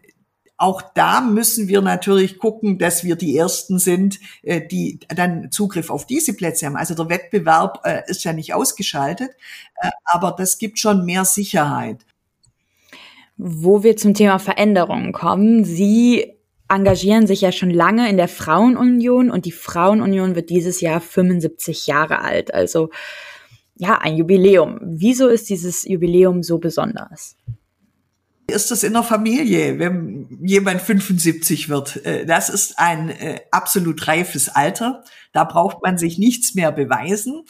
auch 0.56 0.82
da 0.82 1.22
müssen 1.22 1.70
wir 1.70 1.82
natürlich 1.82 2.38
gucken, 2.38 2.78
dass 2.78 3.06
wir 3.06 3.16
die 3.16 3.36
Ersten 3.38 3.80
sind, 3.80 4.20
äh, 4.44 4.62
die 4.66 5.00
dann 5.08 5.52
Zugriff 5.52 5.90
auf 5.90 6.06
diese 6.06 6.34
Plätze 6.34 6.66
haben. 6.66 6.76
Also 6.76 6.94
der 6.94 7.10
Wettbewerb 7.10 7.86
ist 8.08 8.24
ja 8.24 8.34
nicht 8.34 8.54
ausgeschaltet, 8.54 9.32
aber 10.04 10.36
das 10.38 10.58
gibt 10.58 10.78
schon 10.78 11.06
mehr 11.06 11.24
Sicherheit 11.24 12.06
wo 13.42 13.84
wir 13.84 13.96
zum 13.96 14.14
Thema 14.14 14.38
Veränderungen 14.38 15.14
kommen. 15.14 15.64
Sie 15.64 16.34
engagieren 16.68 17.26
sich 17.26 17.42
ja 17.42 17.54
schon 17.54 17.72
lange 17.72 18.10
in 18.10 18.18
der 18.18 18.28
Frauenunion 18.28 19.32
und 19.32 19.46
die 19.46 19.54
Frauenunion 19.54 20.36
wird 20.36 20.50
dieses 20.50 20.82
Jahr 20.82 21.00
75 21.00 21.88
Jahre 21.88 22.20
alt. 22.20 22.54
Also 22.54 22.90
ja, 23.78 23.98
ein 23.98 24.18
Jubiläum. 24.18 24.80
Wieso 24.84 25.30
ist 25.30 25.50
dieses 25.50 25.84
Jubiläum 25.84 26.44
so 26.44 26.58
besonders? 26.58 27.38
Ist 28.48 28.72
das 28.72 28.84
in 28.84 28.94
der 28.94 29.04
Familie, 29.04 29.80
wenn 29.80 30.28
jemand 30.42 30.82
75 30.82 31.70
wird? 31.70 32.06
Äh, 32.06 32.26
das 32.26 32.50
ist 32.50 32.78
ein 32.78 33.10
äh, 33.10 33.40
absolut 33.52 34.06
reifes 34.06 34.50
Alter. 34.50 35.06
Da 35.32 35.46
braucht 35.46 35.82
man 35.82 35.98
sich 35.98 36.18
nichts 36.18 36.56
mehr 36.56 36.74
beweisen. 36.74 37.46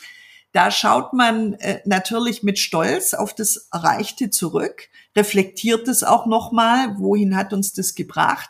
Da 0.51 0.71
schaut 0.71 1.13
man 1.13 1.53
äh, 1.53 1.81
natürlich 1.85 2.41
mit 2.41 2.57
Stolz 2.57 3.13
auf 3.13 3.35
das 3.35 3.67
Erreichte 3.71 4.29
zurück, 4.31 4.89
reflektiert 5.15 5.87
es 5.87 6.03
auch 6.03 6.25
nochmal, 6.25 6.95
wohin 6.97 7.35
hat 7.35 7.53
uns 7.53 7.73
das 7.73 7.93
gebracht. 7.93 8.49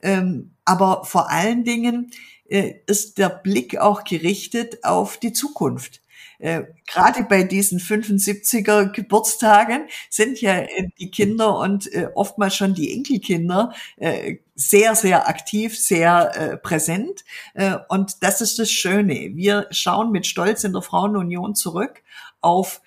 Ähm, 0.00 0.54
aber 0.64 1.04
vor 1.04 1.30
allen 1.30 1.64
Dingen 1.64 2.10
äh, 2.48 2.74
ist 2.86 3.18
der 3.18 3.28
Blick 3.28 3.78
auch 3.78 4.04
gerichtet 4.04 4.84
auf 4.84 5.18
die 5.18 5.32
Zukunft. 5.32 6.00
Äh, 6.38 6.64
gerade 6.86 7.24
bei 7.24 7.42
diesen 7.42 7.78
75er 7.78 8.92
Geburtstagen 8.92 9.88
sind 10.10 10.40
ja 10.40 10.58
äh, 10.58 10.88
die 10.98 11.10
Kinder 11.10 11.58
und 11.58 11.92
äh, 11.92 12.08
oftmals 12.14 12.56
schon 12.56 12.74
die 12.74 12.92
Enkelkinder 12.92 13.72
äh, 13.96 14.36
sehr, 14.54 14.94
sehr 14.94 15.28
aktiv, 15.28 15.78
sehr 15.78 16.36
äh, 16.36 16.56
präsent. 16.56 17.24
Äh, 17.54 17.76
und 17.88 18.22
das 18.22 18.40
ist 18.40 18.58
das 18.58 18.70
Schöne. 18.70 19.32
Wir 19.34 19.66
schauen 19.70 20.12
mit 20.12 20.26
Stolz 20.26 20.64
in 20.64 20.72
der 20.72 20.82
Frauenunion 20.82 21.54
zurück 21.54 22.02
auf 22.40 22.80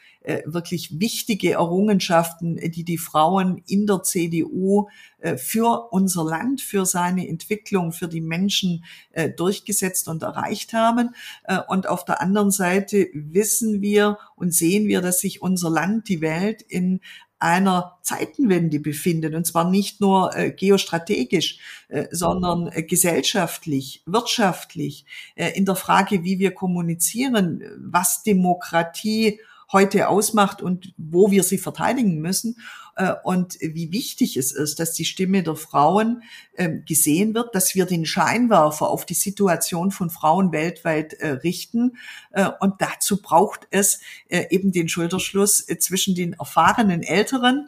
wirklich 0.46 1.00
wichtige 1.00 1.54
Errungenschaften, 1.54 2.58
die 2.58 2.84
die 2.84 2.98
Frauen 2.98 3.62
in 3.68 3.88
der 3.88 4.04
CDU 4.04 4.88
äh, 5.20 5.38
für 5.38 5.92
unser 5.92 6.24
Land, 6.24 6.62
für 6.62 6.86
seine 6.86 7.28
Entwicklung, 7.28 7.92
für 7.92 8.08
die 8.08 8.22
Menschen 8.22 8.84
äh, 9.12 9.30
durchgesetzt 9.30 10.08
und 10.08 10.24
erreicht 10.24 10.74
haben. 10.74 11.16
Und 11.68 11.88
auf 11.88 12.06
der 12.06 12.22
anderen 12.22 12.52
Seite 12.52 13.08
wissen 13.14 13.82
wir 13.82 14.18
und 14.36 14.54
sehen 14.54 14.88
wir, 14.88 15.02
dass 15.02 15.22
sich 15.22 15.42
unser 15.42 15.70
Land, 15.70 16.10
die 16.10 16.22
Welt 16.22 16.62
in 16.62 17.00
einer 17.40 17.98
Zeitenwende 18.02 18.80
befindet, 18.80 19.36
und 19.36 19.46
zwar 19.46 19.70
nicht 19.70 20.02
nur 20.02 20.36
äh, 20.36 20.52
geostrategisch, 20.52 21.60
äh, 21.88 22.08
sondern 22.12 22.68
äh, 22.68 22.82
gesellschaftlich, 22.84 24.02
wirtschaftlich, 24.06 25.06
in 25.36 25.66
der 25.66 25.76
Frage, 25.76 26.24
wie 26.24 26.40
wir 26.40 26.52
kommunizieren, 26.52 27.62
was 27.78 28.24
Demokratie 28.24 29.40
heute 29.72 30.08
ausmacht 30.08 30.62
und 30.62 30.94
wo 30.98 31.32
wir 31.32 31.44
sie 31.44 31.58
verteidigen 31.58 32.20
müssen 32.20 32.58
und 33.24 33.58
wie 33.62 33.92
wichtig 33.92 34.38
es 34.38 34.52
ist, 34.52 34.80
dass 34.80 34.94
die 34.94 35.06
Stimme 35.06 35.44
der 35.44 35.56
Frauen 35.56 36.24
ähm, 36.60 36.84
gesehen 36.88 37.36
wird, 37.36 37.54
dass 37.54 37.76
wir 37.76 37.86
den 37.86 38.04
Scheinwerfer 38.08 38.90
auf 38.90 39.06
die 39.06 39.14
Situation 39.14 39.92
von 39.92 40.10
Frauen 40.10 40.52
weltweit 40.52 41.14
äh, 41.14 41.28
richten. 41.30 41.98
Äh, 42.32 42.50
und 42.60 42.76
dazu 42.80 43.22
braucht 43.22 43.68
es 43.70 44.00
eben 44.30 44.72
den 44.72 44.90
Schulterschluss 44.90 45.66
zwischen 45.80 46.16
den 46.16 46.34
erfahrenen 46.34 47.04
Älteren, 47.04 47.68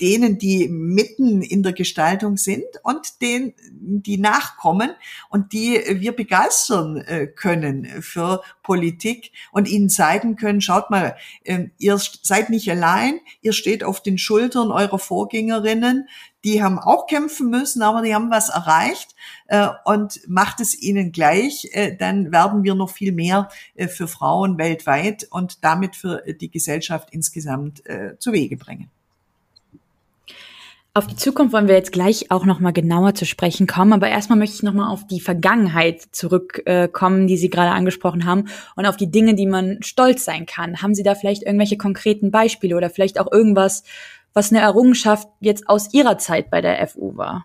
denen, 0.00 0.38
die 0.38 0.68
mitten 0.68 1.42
in 1.42 1.62
der 1.62 1.72
Gestaltung 1.72 2.36
sind 2.36 2.64
und 2.82 3.20
denen, 3.20 3.54
die 3.70 4.18
nachkommen 4.18 4.90
und 5.28 5.52
die 5.52 5.80
wir 5.88 6.14
begeistern 6.14 7.04
können 7.34 7.86
für 8.02 8.42
Politik 8.62 9.32
und 9.52 9.68
ihnen 9.68 9.88
zeigen 9.88 10.36
können, 10.36 10.60
schaut 10.60 10.90
mal, 10.90 11.16
ähm, 11.44 11.70
ihr 11.78 11.98
seid 11.98 12.50
nicht 12.50 12.70
allein, 12.70 13.20
ihr 13.40 13.52
steht 13.52 13.82
auf 13.82 14.02
den 14.02 14.18
Schultern 14.18 14.57
Schultern 14.58 14.72
eurer 14.72 14.98
Vorgängerinnen. 14.98 16.08
Die 16.44 16.62
haben 16.62 16.78
auch 16.78 17.06
kämpfen 17.06 17.50
müssen, 17.50 17.82
aber 17.82 18.02
die 18.02 18.14
haben 18.14 18.30
was 18.30 18.48
erreicht 18.48 19.14
äh, 19.48 19.68
und 19.84 20.20
macht 20.28 20.60
es 20.60 20.80
ihnen 20.80 21.12
gleich, 21.12 21.68
äh, 21.72 21.96
dann 21.96 22.32
werden 22.32 22.62
wir 22.62 22.74
noch 22.74 22.90
viel 22.90 23.12
mehr 23.12 23.48
äh, 23.74 23.88
für 23.88 24.08
Frauen 24.08 24.58
weltweit 24.58 25.26
und 25.30 25.64
damit 25.64 25.96
für 25.96 26.22
die 26.40 26.50
Gesellschaft 26.50 27.08
insgesamt 27.10 27.84
äh, 27.86 28.16
zu 28.18 28.32
Wege 28.32 28.56
bringen. 28.56 28.90
Auf 30.98 31.06
die 31.06 31.14
Zukunft 31.14 31.52
wollen 31.52 31.68
wir 31.68 31.76
jetzt 31.76 31.92
gleich 31.92 32.32
auch 32.32 32.44
noch 32.44 32.58
mal 32.58 32.72
genauer 32.72 33.14
zu 33.14 33.24
sprechen 33.24 33.68
kommen, 33.68 33.92
aber 33.92 34.08
erstmal 34.08 34.36
möchte 34.36 34.56
ich 34.56 34.62
noch 34.64 34.72
mal 34.72 34.88
auf 34.88 35.06
die 35.06 35.20
Vergangenheit 35.20 36.02
zurückkommen, 36.10 37.22
äh, 37.22 37.26
die 37.26 37.36
Sie 37.36 37.50
gerade 37.50 37.70
angesprochen 37.70 38.24
haben 38.24 38.46
und 38.74 38.84
auf 38.84 38.96
die 38.96 39.08
Dinge, 39.08 39.36
die 39.36 39.46
man 39.46 39.80
stolz 39.84 40.24
sein 40.24 40.44
kann. 40.44 40.82
Haben 40.82 40.96
Sie 40.96 41.04
da 41.04 41.14
vielleicht 41.14 41.44
irgendwelche 41.44 41.76
konkreten 41.76 42.32
Beispiele 42.32 42.76
oder 42.76 42.90
vielleicht 42.90 43.20
auch 43.20 43.30
irgendwas, 43.30 43.84
was 44.38 44.52
eine 44.52 44.60
Errungenschaft 44.60 45.28
jetzt 45.40 45.68
aus 45.68 45.92
Ihrer 45.92 46.16
Zeit 46.16 46.48
bei 46.48 46.60
der 46.60 46.86
FU 46.86 47.16
war? 47.16 47.44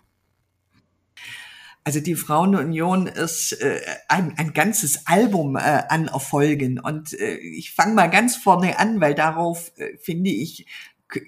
Also 1.82 1.98
die 1.98 2.14
Frauenunion 2.14 3.08
ist 3.08 3.52
äh, 3.60 3.80
ein, 4.08 4.34
ein 4.38 4.52
ganzes 4.54 5.06
Album 5.06 5.56
äh, 5.56 5.82
an 5.88 6.06
Erfolgen. 6.06 6.78
Und 6.78 7.12
äh, 7.12 7.34
ich 7.34 7.72
fange 7.74 7.94
mal 7.94 8.06
ganz 8.06 8.36
vorne 8.36 8.78
an, 8.78 9.00
weil 9.00 9.14
darauf, 9.14 9.72
äh, 9.76 9.98
finde 9.98 10.30
ich, 10.30 10.66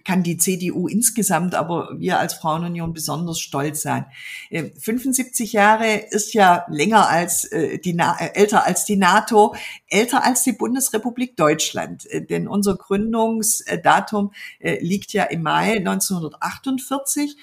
kann 0.05 0.23
die 0.23 0.37
CDU 0.37 0.89
insgesamt, 0.89 1.55
aber 1.55 1.91
wir 1.97 2.19
als 2.19 2.35
Frauenunion 2.35 2.93
besonders 2.93 3.41
stolz 3.41 3.83
sein. 3.83 4.07
75 4.51 5.55
äh, 5.55 5.57
Jahre 5.57 5.97
ist 6.11 6.35
ja 6.35 6.65
länger 6.69 7.09
als 7.09 7.45
äh, 7.45 7.79
die, 7.79 7.97
äh, 7.97 8.33
älter 8.35 8.67
als 8.67 8.85
die 8.85 8.97
NATO, 8.97 9.55
älter 9.89 10.25
als 10.25 10.43
die 10.43 10.53
Bundesrepublik 10.53 11.37
Deutschland, 11.37 12.07
denn 12.31 12.49
unser 12.49 12.77
Gründungsdatum 12.77 14.33
liegt 14.61 15.13
ja 15.13 15.25
im 15.25 15.43
Mai 15.43 15.77
1948 15.77 17.37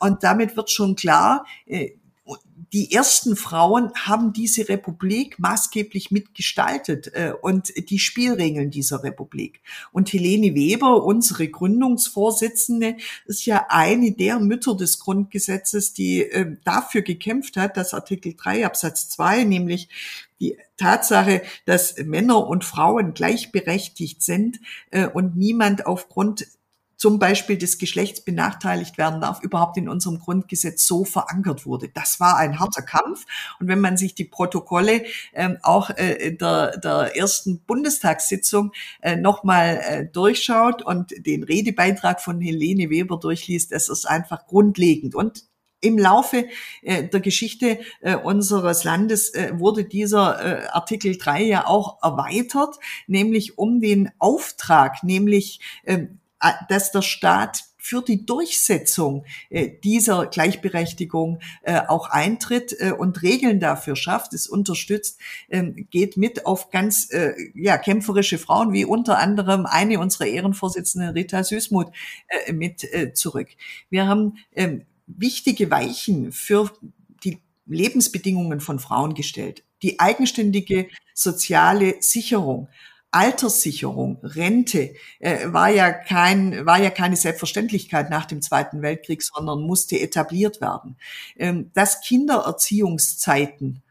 und 0.00 0.22
damit 0.22 0.56
wird 0.56 0.70
schon 0.70 0.96
klar, 0.96 1.44
die 2.72 2.92
ersten 2.92 3.36
Frauen 3.36 3.92
haben 3.94 4.32
diese 4.32 4.68
Republik 4.68 5.38
maßgeblich 5.38 6.10
mitgestaltet 6.10 7.08
äh, 7.14 7.34
und 7.40 7.72
die 7.90 7.98
Spielregeln 7.98 8.70
dieser 8.70 9.02
Republik. 9.02 9.60
Und 9.92 10.12
Helene 10.12 10.54
Weber, 10.54 11.04
unsere 11.04 11.48
Gründungsvorsitzende, 11.48 12.96
ist 13.26 13.44
ja 13.44 13.66
eine 13.68 14.12
der 14.12 14.38
Mütter 14.38 14.74
des 14.74 15.00
Grundgesetzes, 15.00 15.92
die 15.92 16.22
äh, 16.22 16.56
dafür 16.64 17.02
gekämpft 17.02 17.56
hat, 17.56 17.76
dass 17.76 17.92
Artikel 17.92 18.34
3 18.34 18.64
Absatz 18.64 19.10
2, 19.10 19.44
nämlich 19.44 19.88
die 20.40 20.56
Tatsache, 20.78 21.42
dass 21.66 21.96
Männer 21.98 22.46
und 22.46 22.64
Frauen 22.64 23.12
gleichberechtigt 23.12 24.22
sind 24.22 24.60
äh, 24.90 25.06
und 25.06 25.36
niemand 25.36 25.86
aufgrund 25.86 26.46
zum 27.02 27.18
Beispiel 27.18 27.58
des 27.58 27.78
Geschlechts 27.78 28.20
benachteiligt 28.20 28.96
werden 28.96 29.20
darf, 29.20 29.42
überhaupt 29.42 29.76
in 29.76 29.88
unserem 29.88 30.20
Grundgesetz 30.20 30.86
so 30.86 31.04
verankert 31.04 31.66
wurde. 31.66 31.88
Das 31.88 32.20
war 32.20 32.36
ein 32.36 32.60
harter 32.60 32.82
Kampf. 32.82 33.26
Und 33.58 33.66
wenn 33.66 33.80
man 33.80 33.96
sich 33.96 34.14
die 34.14 34.24
Protokolle 34.24 35.02
ähm, 35.34 35.58
auch 35.64 35.90
äh, 35.90 36.30
der, 36.30 36.78
der 36.78 37.16
ersten 37.16 37.58
Bundestagssitzung 37.64 38.70
äh, 39.00 39.16
nochmal 39.16 39.80
äh, 39.84 40.06
durchschaut 40.06 40.82
und 40.82 41.12
den 41.26 41.42
Redebeitrag 41.42 42.20
von 42.20 42.40
Helene 42.40 42.88
Weber 42.88 43.18
durchliest, 43.18 43.72
das 43.72 43.88
ist 43.88 44.08
einfach 44.08 44.46
grundlegend. 44.46 45.16
Und 45.16 45.42
im 45.80 45.98
Laufe 45.98 46.46
äh, 46.82 47.08
der 47.08 47.18
Geschichte 47.18 47.80
äh, 48.00 48.14
unseres 48.14 48.84
Landes 48.84 49.34
äh, 49.34 49.58
wurde 49.58 49.82
dieser 49.82 50.62
äh, 50.62 50.66
Artikel 50.68 51.18
3 51.18 51.42
ja 51.42 51.66
auch 51.66 52.00
erweitert, 52.00 52.76
nämlich 53.08 53.58
um 53.58 53.80
den 53.80 54.12
Auftrag, 54.20 55.02
nämlich 55.02 55.58
ähm, 55.84 56.20
dass 56.68 56.92
der 56.92 57.02
Staat 57.02 57.64
für 57.82 58.00
die 58.00 58.24
Durchsetzung 58.24 59.24
äh, 59.50 59.68
dieser 59.82 60.26
Gleichberechtigung 60.26 61.40
äh, 61.62 61.80
auch 61.88 62.08
eintritt 62.08 62.76
äh, 62.78 62.92
und 62.92 63.22
Regeln 63.22 63.58
dafür 63.58 63.96
schafft, 63.96 64.34
es 64.34 64.46
unterstützt, 64.46 65.18
ähm, 65.50 65.88
geht 65.90 66.16
mit 66.16 66.46
auf 66.46 66.70
ganz 66.70 67.10
äh, 67.10 67.34
ja, 67.54 67.76
kämpferische 67.78 68.38
Frauen, 68.38 68.72
wie 68.72 68.84
unter 68.84 69.18
anderem 69.18 69.66
eine 69.66 69.98
unserer 69.98 70.26
Ehrenvorsitzenden, 70.26 71.10
Rita 71.10 71.42
Süßmuth, 71.42 71.92
äh, 72.46 72.52
mit 72.52 72.84
äh, 72.84 73.14
zurück. 73.14 73.48
Wir 73.90 74.06
haben 74.06 74.38
ähm, 74.54 74.82
wichtige 75.08 75.68
Weichen 75.68 76.30
für 76.30 76.70
die 77.24 77.40
Lebensbedingungen 77.66 78.60
von 78.60 78.78
Frauen 78.78 79.14
gestellt. 79.14 79.64
Die 79.82 79.98
eigenständige 79.98 80.86
soziale 81.14 81.96
Sicherung 82.00 82.68
Alterssicherung, 83.12 84.18
Rente 84.22 84.94
äh, 85.20 85.52
war 85.52 85.68
ja 85.68 85.92
kein 85.92 86.66
war 86.66 86.80
ja 86.80 86.90
keine 86.90 87.16
Selbstverständlichkeit 87.16 88.10
nach 88.10 88.24
dem 88.24 88.42
Zweiten 88.42 88.82
Weltkrieg, 88.82 89.22
sondern 89.22 89.60
musste 89.60 90.00
etabliert 90.00 90.60
werden. 90.60 90.96
Ähm, 91.36 91.70
dass 91.74 92.00
Kindererziehungszeiten 92.00 93.82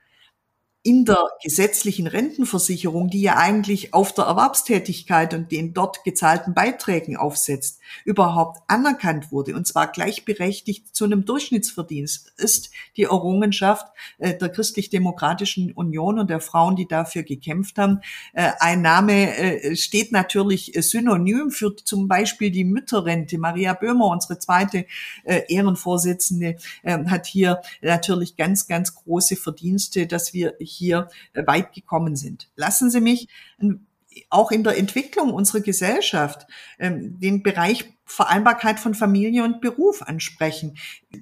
in 0.84 1.06
der 1.06 1.24
gesetzlichen 1.44 2.08
Rentenversicherung, 2.08 3.10
die 3.10 3.22
ja 3.22 3.38
eigentlich 3.38 3.94
auf 3.94 4.16
der 4.16 4.26
Erwerbstätigkeit 4.26 5.36
und 5.36 5.52
den 5.52 5.76
dort 5.76 6.04
gezahlten 6.04 6.56
Beiträgen 6.56 7.18
aufsetzt, 7.18 7.80
überhaupt 8.04 8.62
anerkannt 8.68 9.32
wurde, 9.32 9.56
und 9.56 9.68
zwar 9.68 9.92
gleichberechtigt 9.92 10.96
zu 10.96 11.06
einem 11.06 11.26
Durchschnittsverdienst, 11.26 12.34
ist 12.38 12.72
die 12.98 13.04
Errungenschaft 13.04 13.86
äh, 14.18 14.36
der 14.36 14.50
Christlich-Demokratischen 14.50 15.72
Union 15.74 16.18
und 16.18 16.32
der 16.32 16.40
Frauen, 16.40 16.76
die 16.76 16.88
dafür 16.88 17.22
gekämpft 17.22 17.78
haben. 17.78 18.02
Äh, 18.34 18.52
ein 18.60 18.82
Name 18.82 19.38
äh, 19.38 19.76
steht 19.76 20.12
natürlich 20.12 20.72
synonym 20.80 21.52
für 21.52 21.76
zum 21.76 22.08
Beispiel 22.08 22.50
die 22.50 22.64
Mütterrente. 22.64 23.38
Maria 23.38 23.74
Böhmer, 23.74 24.08
unsere 24.08 24.40
zweite 24.40 24.86
Ehrenvorsitzende, 25.24 26.58
hat 26.84 27.26
hier 27.26 27.62
natürlich 27.82 28.36
ganz, 28.36 28.68
ganz 28.68 28.96
große 28.96 29.36
Verdienste, 29.36 30.08
dass 30.08 30.34
wir 30.34 30.60
hier 30.72 31.10
äh, 31.34 31.46
weit 31.46 31.74
gekommen 31.74 32.16
sind. 32.16 32.50
Lassen 32.56 32.90
Sie 32.90 33.02
mich 33.02 33.28
auch 34.30 34.52
in 34.52 34.64
der 34.64 34.78
Entwicklung 34.78 35.34
unserer 35.34 35.62
Gesellschaft 35.62 36.48
ähm, 36.80 37.20
den 37.20 37.44
Bereich 37.44 37.86
Vereinbarkeit 38.12 38.78
von 38.78 38.94
Familie 38.94 39.44
und 39.46 39.62
Beruf 39.62 40.02
ansprechen. 40.02 40.78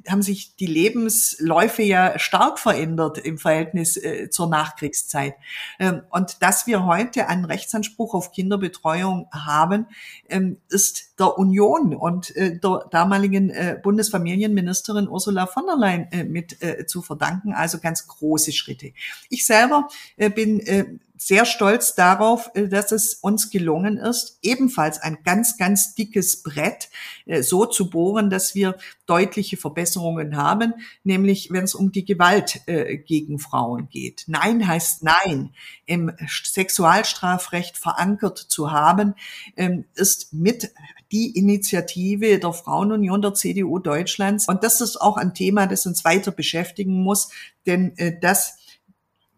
Haben 0.08 0.24
sich 0.24 0.56
die 0.56 0.66
Lebensläufe 0.66 1.84
ja 1.84 2.18
stark 2.18 2.58
verändert 2.58 3.20
im 3.20 3.38
Verhältnis 3.38 3.96
äh, 3.96 4.30
zur 4.32 4.48
Nachkriegszeit. 4.48 5.36
Ähm, 5.80 6.02
und 6.10 6.42
dass 6.42 6.66
wir 6.66 6.86
heute 6.86 7.28
einen 7.28 7.46
Rechtsanspruch 7.46 8.16
auf 8.16 8.32
Kinderbetreuung 8.32 9.28
haben, 9.32 9.86
ähm, 10.30 10.58
ist 10.70 11.20
der 11.20 11.38
Union 11.38 11.96
und 11.96 12.36
äh, 12.36 12.58
der 12.58 12.88
damaligen 12.90 13.52
äh, 13.52 13.80
Bundesfamilienministerin 13.82 15.08
Ursula 15.08 15.46
von 15.46 15.68
der 15.68 15.78
Leyen 15.78 16.12
äh, 16.12 16.24
mit 16.24 16.64
äh, 16.64 16.88
zu 16.88 17.04
verdanken. 17.04 17.54
Also 17.54 17.78
ganz 17.78 18.08
große 18.08 18.52
Schritte. 18.52 18.94
Ich 19.30 19.46
selber 19.46 19.90
äh, 20.18 20.32
bin 20.32 21.00
sehr 21.22 21.46
stolz 21.46 21.96
darauf, 21.96 22.50
äh, 22.54 22.70
dass 22.70 22.94
es 22.94 23.16
uns 23.16 23.50
gelungen 23.50 23.98
ist, 23.98 24.40
ebenfalls 24.42 25.00
ein 25.00 25.18
ganz, 25.26 25.58
ganz 25.58 25.94
dickes 25.94 26.42
Brett 26.44 26.90
äh, 27.26 27.44
so 27.44 27.66
zu 27.66 27.90
bohren, 27.90 28.30
dass 28.30 28.56
wir 28.56 28.78
deutliche 29.06 29.58
Verbesserungen 29.58 30.38
haben, 30.38 30.74
nämlich 31.04 31.52
wenn 31.52 31.66
es 31.66 31.76
um 31.76 31.92
die 31.92 32.06
Gewalt 32.06 32.62
äh, 32.68 32.98
gegen 32.98 33.38
Frauen 33.38 33.90
geht. 33.90 34.24
Nein 34.28 34.66
heißt 34.66 35.04
Nein. 35.04 35.52
Im 35.86 36.12
Sexualstrafrecht 36.26 37.78
verankert 37.78 38.38
zu 38.38 38.72
haben, 38.72 39.14
ähm, 39.58 39.86
ist 39.96 40.34
mit 40.34 40.72
die 41.12 41.38
Initiative 41.38 42.40
der 42.40 42.54
Frauenunion 42.54 43.22
der 43.22 43.34
CDU 43.34 43.80
Deutschlands. 43.80 44.48
Und 44.48 44.64
das 44.64 44.80
ist 44.80 45.02
auch 45.02 45.18
ein 45.18 45.34
Thema, 45.34 45.68
das 45.68 45.86
uns 45.86 46.06
weiter 46.06 46.32
beschäftigen 46.32 47.02
muss, 47.02 47.30
denn 47.66 47.96
das 48.22 48.59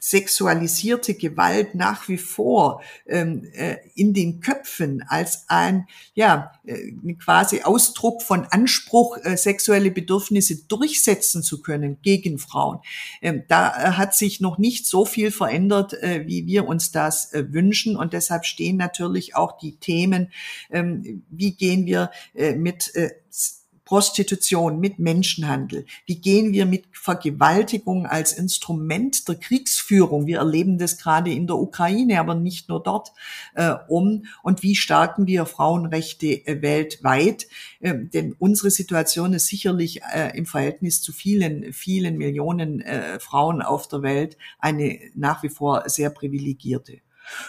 sexualisierte 0.03 1.13
Gewalt 1.13 1.75
nach 1.75 2.09
wie 2.09 2.17
vor 2.17 2.81
ähm, 3.05 3.47
äh, 3.53 3.77
in 3.93 4.15
den 4.15 4.41
Köpfen 4.41 5.05
als 5.07 5.45
ein 5.47 5.85
ja 6.15 6.53
äh, 6.65 6.91
quasi 7.23 7.61
Ausdruck 7.61 8.23
von 8.23 8.45
Anspruch, 8.45 9.19
äh, 9.21 9.37
sexuelle 9.37 9.91
Bedürfnisse 9.91 10.65
durchsetzen 10.67 11.43
zu 11.43 11.61
können 11.61 11.99
gegen 12.01 12.39
Frauen. 12.39 12.79
Ähm, 13.21 13.43
da 13.47 13.69
äh, 13.69 13.91
hat 13.91 14.15
sich 14.15 14.41
noch 14.41 14.57
nicht 14.57 14.87
so 14.87 15.05
viel 15.05 15.29
verändert, 15.29 15.93
äh, 15.93 16.25
wie 16.25 16.47
wir 16.47 16.67
uns 16.67 16.91
das 16.91 17.31
äh, 17.33 17.53
wünschen 17.53 17.95
und 17.95 18.13
deshalb 18.13 18.45
stehen 18.45 18.77
natürlich 18.77 19.35
auch 19.35 19.59
die 19.59 19.75
Themen, 19.75 20.31
ähm, 20.71 21.21
wie 21.29 21.51
gehen 21.51 21.85
wir 21.85 22.09
mit 22.33 22.91
Prostitution, 23.91 24.79
mit 24.79 24.99
Menschenhandel? 24.99 25.85
Wie 26.05 26.15
gehen 26.15 26.53
wir 26.53 26.65
mit 26.65 26.85
Vergewaltigung 26.93 28.05
als 28.05 28.31
Instrument 28.31 29.27
der 29.27 29.35
Kriegsführung? 29.35 30.27
Wir 30.27 30.37
erleben 30.37 30.77
das 30.77 30.97
gerade 30.97 31.29
in 31.29 31.45
der 31.45 31.57
Ukraine, 31.57 32.21
aber 32.21 32.33
nicht 32.33 32.69
nur 32.69 32.81
dort 32.81 33.11
äh, 33.53 33.73
um. 33.89 34.23
Und 34.43 34.63
wie 34.63 34.77
stärken 34.77 35.27
wir 35.27 35.45
Frauenrechte 35.45 36.27
äh, 36.27 36.61
weltweit? 36.61 37.47
Äh, 37.81 37.95
denn 37.97 38.33
unsere 38.39 38.71
Situation 38.71 39.33
ist 39.33 39.47
sicherlich 39.47 40.01
äh, 40.03 40.37
im 40.37 40.45
Verhältnis 40.45 41.01
zu 41.01 41.11
vielen, 41.11 41.73
vielen 41.73 42.17
Millionen 42.17 42.79
äh, 42.79 43.19
Frauen 43.19 43.61
auf 43.61 43.89
der 43.89 44.03
Welt 44.03 44.37
eine 44.57 45.01
nach 45.15 45.43
wie 45.43 45.49
vor 45.49 45.83
sehr 45.89 46.11
privilegierte. 46.11 47.01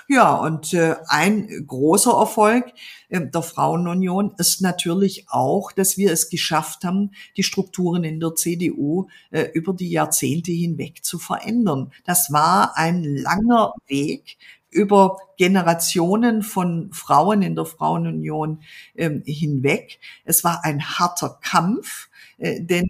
Ja, 0.09 0.35
und 0.35 0.75
äh, 0.75 0.97
ein 1.09 1.49
großer 1.67 2.13
Erfolg 2.13 2.67
äh, 3.09 3.21
der 3.27 3.43
Frauenunion 3.43 4.35
ist 4.39 4.61
natürlich 4.61 5.27
auch, 5.29 5.73
dass 5.73 5.97
wir 5.97 6.13
es 6.13 6.29
geschafft 6.31 6.85
haben, 6.85 7.13
die 7.37 7.43
Strukturen 7.43 8.05
in 8.05 8.21
der 8.21 8.35
CDU 8.35 9.09
äh, 9.31 9.45
über 9.55 9.73
die 9.75 9.91
Jahrzehnte 9.91 10.53
hinweg 10.53 11.05
zu 11.05 11.19
verändern. 11.19 11.93
Das 12.05 12.33
war 12.33 12.77
ein 12.77 13.05
langer 13.05 13.73
Weg 13.87 14.37
über 14.71 15.19
Generationen 15.37 16.43
von 16.43 16.91
Frauen 16.93 17.43
in 17.43 17.55
der 17.55 17.67
Frauenunion 17.67 18.63
ähm, 18.97 19.23
hinweg. 19.27 19.99
Es 20.25 20.45
war 20.45 20.65
ein 20.65 20.83
harter 20.99 21.39
Kampf, 21.43 22.09
äh, 22.39 22.63
denn 22.63 22.89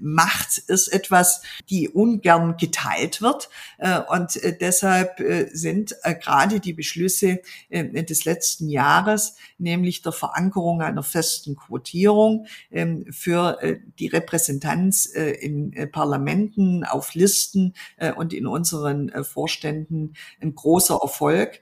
Macht 0.00 0.58
ist 0.58 0.88
etwas, 0.88 1.42
die 1.68 1.88
ungern 1.88 2.56
geteilt 2.56 3.22
wird. 3.22 3.48
Äh, 3.78 4.00
und 4.00 4.36
äh, 4.36 4.56
deshalb 4.56 5.20
äh, 5.20 5.48
sind 5.52 5.94
gerade 6.02 6.60
die 6.60 6.72
Beschlüsse 6.72 7.40
des 7.70 8.24
letzten 8.24 8.68
Jahres, 8.68 9.36
nämlich 9.58 10.02
der 10.02 10.12
Verankerung 10.12 10.82
einer 10.82 11.02
festen 11.02 11.56
Quotierung 11.56 12.46
ähm, 12.70 13.06
für 13.10 13.58
die 13.98 14.06
Repräsentanz 14.06 15.06
in 15.06 15.90
Parlamenten, 15.92 16.84
auf 16.84 17.14
Listen 17.14 17.74
und 18.16 18.32
in 18.32 18.46
unseren 18.46 19.10
Vorständen 19.24 20.14
ein 20.40 20.54
großer 20.54 20.98
Erfolg. 21.02 21.60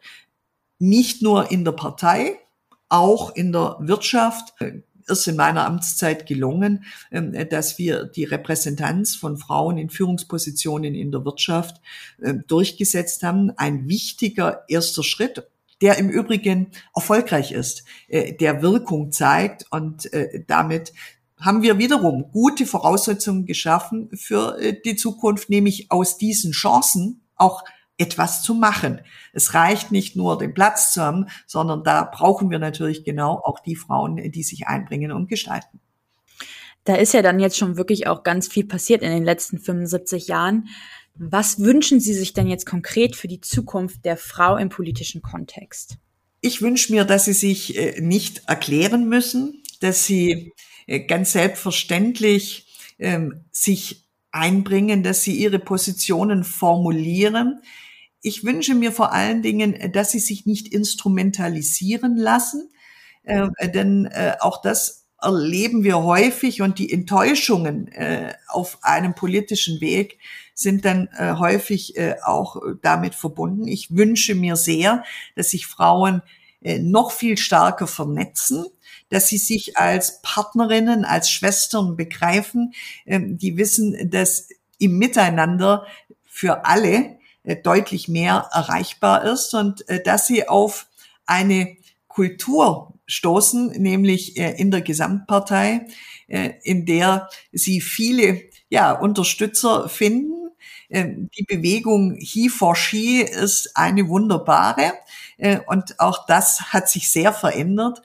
Nicht 0.78 1.22
nur 1.22 1.50
in 1.50 1.64
der 1.64 1.72
Partei, 1.72 2.38
auch 2.88 3.34
in 3.34 3.52
der 3.52 3.76
Wirtschaft 3.80 4.54
ist 5.08 5.26
in 5.26 5.36
meiner 5.36 5.66
Amtszeit 5.66 6.26
gelungen, 6.26 6.84
ähm, 7.10 7.32
dass 7.50 7.78
wir 7.78 8.04
die 8.04 8.24
Repräsentanz 8.24 9.14
von 9.14 9.36
Frauen 9.36 9.78
in 9.78 9.90
Führungspositionen 9.90 10.94
in 10.94 11.10
der 11.10 11.24
Wirtschaft 11.24 11.80
ähm, 12.22 12.44
durchgesetzt 12.46 13.22
haben. 13.22 13.52
Ein 13.56 13.88
wichtiger 13.88 14.64
erster 14.68 15.02
Schritt 15.02 15.44
der 15.80 15.98
im 15.98 16.08
Übrigen 16.08 16.72
erfolgreich 16.94 17.52
ist, 17.52 17.84
äh, 18.08 18.32
der 18.32 18.62
Wirkung 18.62 19.12
zeigt 19.12 19.64
und 19.70 20.12
äh, 20.12 20.42
damit 20.46 20.92
haben 21.40 21.62
wir 21.62 21.78
wiederum 21.78 22.30
gute 22.32 22.66
Voraussetzungen 22.66 23.46
geschaffen 23.46 24.10
für 24.12 24.58
äh, 24.60 24.74
die 24.84 24.96
Zukunft, 24.96 25.50
nämlich 25.50 25.90
aus 25.90 26.18
diesen 26.18 26.52
Chancen 26.52 27.22
auch 27.36 27.62
etwas 27.98 28.42
zu 28.42 28.54
machen. 28.54 29.00
Es 29.32 29.54
reicht 29.54 29.92
nicht 29.92 30.16
nur, 30.16 30.38
den 30.38 30.54
Platz 30.54 30.92
zu 30.92 31.02
haben, 31.02 31.26
sondern 31.46 31.82
da 31.84 32.04
brauchen 32.04 32.50
wir 32.50 32.58
natürlich 32.58 33.04
genau 33.04 33.40
auch 33.44 33.58
die 33.58 33.76
Frauen, 33.76 34.16
die 34.30 34.42
sich 34.42 34.66
einbringen 34.68 35.12
und 35.12 35.28
gestalten. 35.28 35.80
Da 36.84 36.94
ist 36.94 37.12
ja 37.12 37.20
dann 37.20 37.40
jetzt 37.40 37.58
schon 37.58 37.76
wirklich 37.76 38.06
auch 38.06 38.22
ganz 38.22 38.48
viel 38.48 38.64
passiert 38.64 39.02
in 39.02 39.10
den 39.10 39.24
letzten 39.24 39.58
75 39.58 40.28
Jahren. 40.28 40.68
Was 41.14 41.58
wünschen 41.58 42.00
Sie 42.00 42.14
sich 42.14 42.32
denn 42.32 42.46
jetzt 42.46 42.64
konkret 42.64 43.16
für 43.16 43.28
die 43.28 43.40
Zukunft 43.40 44.04
der 44.04 44.16
Frau 44.16 44.56
im 44.56 44.68
politischen 44.68 45.20
Kontext? 45.20 45.98
Ich 46.40 46.62
wünsche 46.62 46.92
mir, 46.92 47.04
dass 47.04 47.24
sie 47.24 47.32
sich 47.32 47.76
äh, 47.76 48.00
nicht 48.00 48.42
erklären 48.46 49.08
müssen, 49.08 49.62
dass 49.80 50.06
sie 50.06 50.52
äh, 50.86 51.00
ganz 51.00 51.32
selbstverständlich 51.32 52.94
ähm, 53.00 53.44
sich 53.50 54.04
einbringen, 54.30 55.02
dass 55.02 55.22
sie 55.22 55.34
ihre 55.34 55.58
Positionen 55.58 56.44
formulieren, 56.44 57.60
ich 58.22 58.44
wünsche 58.44 58.74
mir 58.74 58.92
vor 58.92 59.12
allen 59.12 59.42
Dingen, 59.42 59.74
äh, 59.74 59.90
dass 59.90 60.10
sie 60.10 60.18
sich 60.18 60.46
nicht 60.46 60.68
instrumentalisieren 60.68 62.16
lassen, 62.16 62.70
äh, 63.24 63.48
denn 63.68 64.06
äh, 64.06 64.36
auch 64.40 64.62
das 64.62 65.06
erleben 65.20 65.82
wir 65.82 66.02
häufig 66.02 66.62
und 66.62 66.78
die 66.78 66.92
Enttäuschungen 66.92 67.88
äh, 67.88 68.34
auf 68.46 68.78
einem 68.82 69.14
politischen 69.14 69.80
Weg 69.80 70.18
sind 70.54 70.84
dann 70.84 71.08
äh, 71.16 71.34
häufig 71.34 71.96
äh, 71.96 72.16
auch 72.24 72.56
damit 72.82 73.14
verbunden. 73.14 73.66
Ich 73.66 73.94
wünsche 73.94 74.34
mir 74.34 74.56
sehr, 74.56 75.04
dass 75.34 75.50
sich 75.50 75.66
Frauen 75.66 76.22
äh, 76.60 76.78
noch 76.78 77.10
viel 77.10 77.36
stärker 77.36 77.86
vernetzen, 77.86 78.66
dass 79.08 79.28
sie 79.28 79.38
sich 79.38 79.76
als 79.76 80.20
Partnerinnen, 80.22 81.04
als 81.04 81.30
Schwestern 81.30 81.96
begreifen, 81.96 82.72
äh, 83.04 83.20
die 83.22 83.56
wissen, 83.56 84.10
dass 84.10 84.48
im 84.78 84.98
Miteinander 84.98 85.84
für 86.24 86.64
alle 86.64 86.94
äh, 86.96 87.17
deutlich 87.56 88.08
mehr 88.08 88.48
erreichbar 88.52 89.24
ist 89.24 89.54
und 89.54 89.88
äh, 89.88 90.02
dass 90.02 90.26
sie 90.26 90.48
auf 90.48 90.86
eine 91.26 91.76
Kultur 92.08 92.94
stoßen, 93.06 93.68
nämlich 93.80 94.36
äh, 94.36 94.54
in 94.58 94.70
der 94.70 94.82
Gesamtpartei, 94.82 95.86
äh, 96.26 96.50
in 96.62 96.84
der 96.84 97.28
sie 97.52 97.80
viele 97.80 98.42
ja, 98.68 98.92
Unterstützer 98.92 99.88
finden. 99.88 100.50
Ähm, 100.90 101.30
die 101.38 101.44
Bewegung 101.44 102.16
He 102.18 102.48
for 102.48 102.74
She 102.74 103.20
ist 103.20 103.76
eine 103.76 104.08
wunderbare 104.08 104.94
äh, 105.36 105.60
und 105.66 106.00
auch 106.00 106.26
das 106.26 106.72
hat 106.72 106.88
sich 106.88 107.10
sehr 107.10 107.32
verändert. 107.32 108.02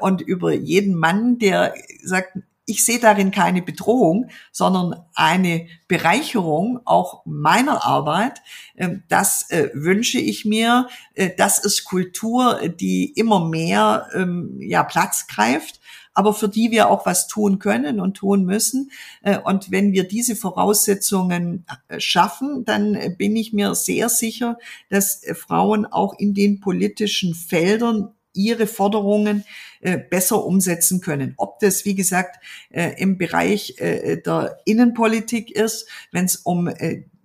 Und 0.00 0.22
über 0.22 0.54
jeden 0.54 0.94
Mann, 0.94 1.38
der 1.38 1.74
sagt, 2.02 2.38
ich 2.66 2.84
sehe 2.84 2.98
darin 2.98 3.30
keine 3.30 3.62
Bedrohung, 3.62 4.28
sondern 4.50 4.96
eine 5.14 5.68
Bereicherung 5.86 6.80
auch 6.84 7.22
meiner 7.24 7.86
Arbeit. 7.86 8.42
Ähm, 8.76 9.04
das 9.08 9.48
äh, 9.50 9.70
wünsche 9.72 10.18
ich 10.18 10.44
mir. 10.44 10.88
Äh, 11.14 11.30
das 11.36 11.60
ist 11.60 11.84
Kultur, 11.84 12.60
die 12.68 13.12
immer 13.12 13.48
mehr 13.48 14.08
ähm, 14.14 14.58
ja, 14.60 14.82
Platz 14.82 15.26
greift 15.28 15.80
aber 16.18 16.32
für 16.32 16.48
die 16.48 16.70
wir 16.70 16.88
auch 16.88 17.04
was 17.04 17.26
tun 17.26 17.58
können 17.58 18.00
und 18.00 18.14
tun 18.14 18.46
müssen. 18.46 18.90
Äh, 19.20 19.38
und 19.38 19.70
wenn 19.70 19.92
wir 19.92 20.08
diese 20.08 20.34
Voraussetzungen 20.34 21.66
schaffen, 21.98 22.64
dann 22.64 22.96
bin 23.18 23.36
ich 23.36 23.52
mir 23.52 23.74
sehr 23.74 24.08
sicher, 24.08 24.56
dass 24.88 25.20
Frauen 25.34 25.84
auch 25.84 26.18
in 26.18 26.32
den 26.32 26.58
politischen 26.60 27.34
Feldern 27.34 28.15
ihre 28.36 28.66
Forderungen 28.66 29.44
äh, 29.80 29.98
besser 29.98 30.44
umsetzen 30.44 31.00
können. 31.00 31.34
Ob 31.36 31.58
das, 31.60 31.84
wie 31.84 31.94
gesagt, 31.94 32.36
äh, 32.70 32.92
im 33.00 33.18
Bereich 33.18 33.74
äh, 33.78 34.20
der 34.20 34.58
Innenpolitik 34.64 35.50
ist, 35.50 35.88
wenn 36.12 36.24
es 36.24 36.36
um 36.36 36.70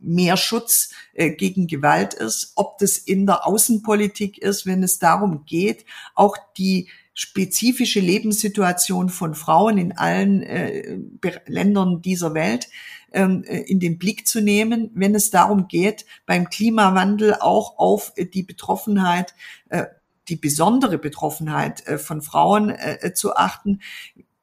mehr 0.04 0.36
Schutz 0.36 0.90
gegen 1.14 1.68
Gewalt 1.68 2.16
ist, 2.16 2.54
ob 2.56 2.80
das 2.80 2.98
in 2.98 3.28
der 3.28 3.46
Außenpolitik 3.46 4.40
ist, 4.40 4.66
wenn 4.66 4.82
es 4.82 4.98
darum 4.98 5.46
geht, 5.46 5.86
auch 6.16 6.36
die 6.58 6.90
spezifische 7.14 8.00
Lebenssituation 8.00 9.10
von 9.10 9.36
Frauen 9.36 9.78
in 9.78 9.92
allen 9.92 10.42
äh, 10.44 10.98
Ländern 11.46 12.02
dieser 12.02 12.34
Welt 12.34 12.70
ähm, 13.12 13.44
äh, 13.44 13.60
in 13.60 13.80
den 13.80 13.98
Blick 13.98 14.28
zu 14.28 14.42
nehmen, 14.42 14.90
wenn 14.94 15.14
es 15.14 15.30
darum 15.30 15.68
geht, 15.68 16.06
beim 16.26 16.50
Klimawandel 16.50 17.36
auch 17.36 17.78
auf 17.78 18.14
die 18.18 18.44
Betroffenheit 18.44 19.34
äh, 19.70 19.86
die 20.30 20.36
besondere 20.36 20.98
Betroffenheit 20.98 21.86
äh, 21.88 21.98
von 21.98 22.22
Frauen 22.22 22.70
äh, 22.70 22.98
äh, 23.02 23.14
zu 23.14 23.36
achten, 23.36 23.82